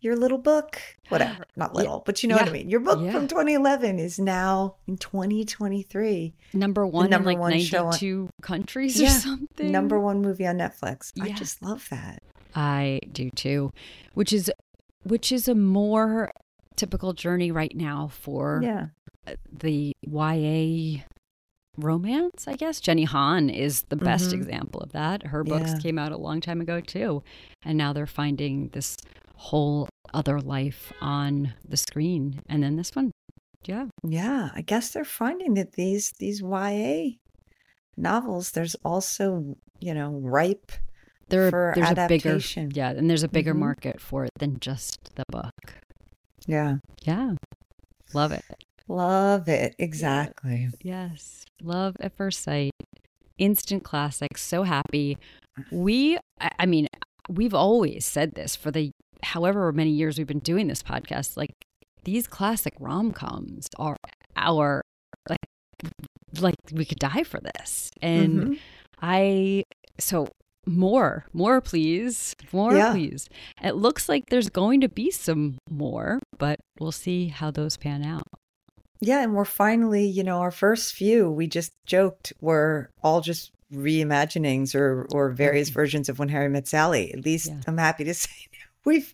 [0.00, 0.78] your little book,
[1.08, 1.78] whatever, not Yeah.
[1.80, 2.68] little, but you know what I mean.
[2.70, 3.12] Your book Yeah.
[3.12, 8.28] from 2011 is now in 2023 Number one number in like one show on- 92
[8.42, 9.72] countries or something.
[9.72, 11.12] number one movie on Netflix.
[11.20, 12.22] I just love that.
[12.54, 13.72] I do too,
[14.14, 14.50] which is
[15.02, 16.30] which is a more
[16.76, 18.88] typical journey right now for Yeah.
[19.50, 21.04] the YA
[21.78, 22.80] romance, I guess.
[22.80, 24.34] Jenny Han is the best Mhm.
[24.34, 25.26] example of that.
[25.28, 25.78] Her books Yeah.
[25.78, 27.22] came out a long time ago too,
[27.64, 28.96] and now they're finding this
[29.34, 32.40] whole other life on the screen.
[32.48, 33.10] And then this one,
[33.64, 37.18] yeah, Yeah, I guess they're finding that these these YA
[37.96, 40.72] novels there's also, you know, ripe
[41.28, 42.64] there for there's adaptation.
[42.64, 43.58] a bigger yeah, and there's a bigger Mhm.
[43.58, 45.52] market for it than just the book.
[46.46, 46.76] Yeah.
[47.02, 47.34] Yeah,
[48.14, 48.44] love it.
[48.88, 49.74] Love it.
[49.78, 50.68] Exactly.
[50.82, 51.44] Yes.
[51.62, 52.72] Love at first sight.
[53.38, 54.38] Instant classic.
[54.38, 55.18] So happy.
[55.70, 56.86] We, I mean,
[57.28, 58.90] we've always said this for the
[59.22, 61.36] however many years we've been doing this podcast.
[61.36, 61.50] Like
[62.04, 63.96] these classic rom coms are
[64.36, 64.82] our,
[65.28, 65.90] like,
[66.40, 67.90] like we could die for this.
[68.00, 68.58] And Mhm.
[69.02, 69.64] I,
[69.98, 70.28] so
[70.66, 72.34] more, more, please.
[72.52, 72.92] More, Yeah.
[72.92, 73.28] please.
[73.62, 78.04] It looks like there's going to be some more, but we'll see how those pan
[78.04, 78.22] out.
[79.00, 83.52] Yeah, and we're finally, you know, our first few, we just joked were all just
[83.72, 87.12] reimaginings or or various versions of When Harry Met Sally.
[87.12, 87.60] At least Yeah.
[87.66, 88.30] I'm happy to say
[88.84, 89.12] we've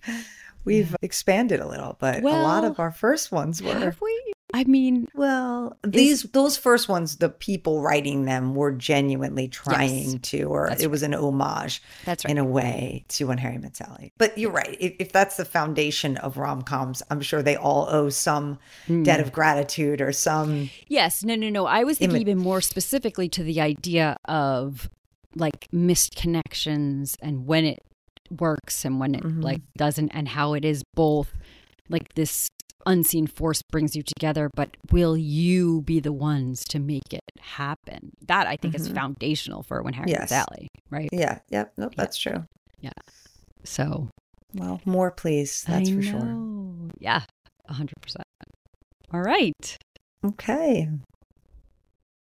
[0.64, 4.21] we've expanded a little, but a lot of our first ones were Have we?
[4.54, 10.42] I mean, well, these those first ones, the people writing them were genuinely trying to,
[10.44, 12.30] or it was an homage that's right.
[12.30, 14.12] in a way to When Harry Met Sally.
[14.18, 14.76] But you're right.
[14.78, 19.02] If, if that's the foundation of rom coms, I'm sure they all owe some Hmm.
[19.04, 20.68] debt of gratitude or some.
[20.88, 21.66] Yes, no, no, no.
[21.66, 24.90] I was thinking Imi- even more specifically to the idea of
[25.34, 27.78] like missed connections and when it
[28.38, 29.42] works and when it Mhm.
[29.42, 31.32] like doesn't, and how it is both
[31.88, 32.48] like this
[32.86, 38.12] unseen force brings you together, but will you be the ones to make it happen?
[38.26, 38.94] That I think is Mhm.
[38.94, 40.28] foundational for when Harry Yes.
[40.30, 41.08] Sally, right?
[41.12, 41.38] Yeah.
[41.50, 41.72] Yep.
[41.76, 41.92] Nope.
[41.92, 42.02] Yeah.
[42.02, 42.44] That's true.
[42.80, 42.90] Yeah.
[43.64, 44.08] So
[44.54, 45.64] Well, more please.
[45.64, 46.90] That's I for sure.
[46.98, 47.22] Yeah,
[47.68, 48.24] a hundred percent.
[49.12, 49.76] All right.
[50.24, 50.88] Okay.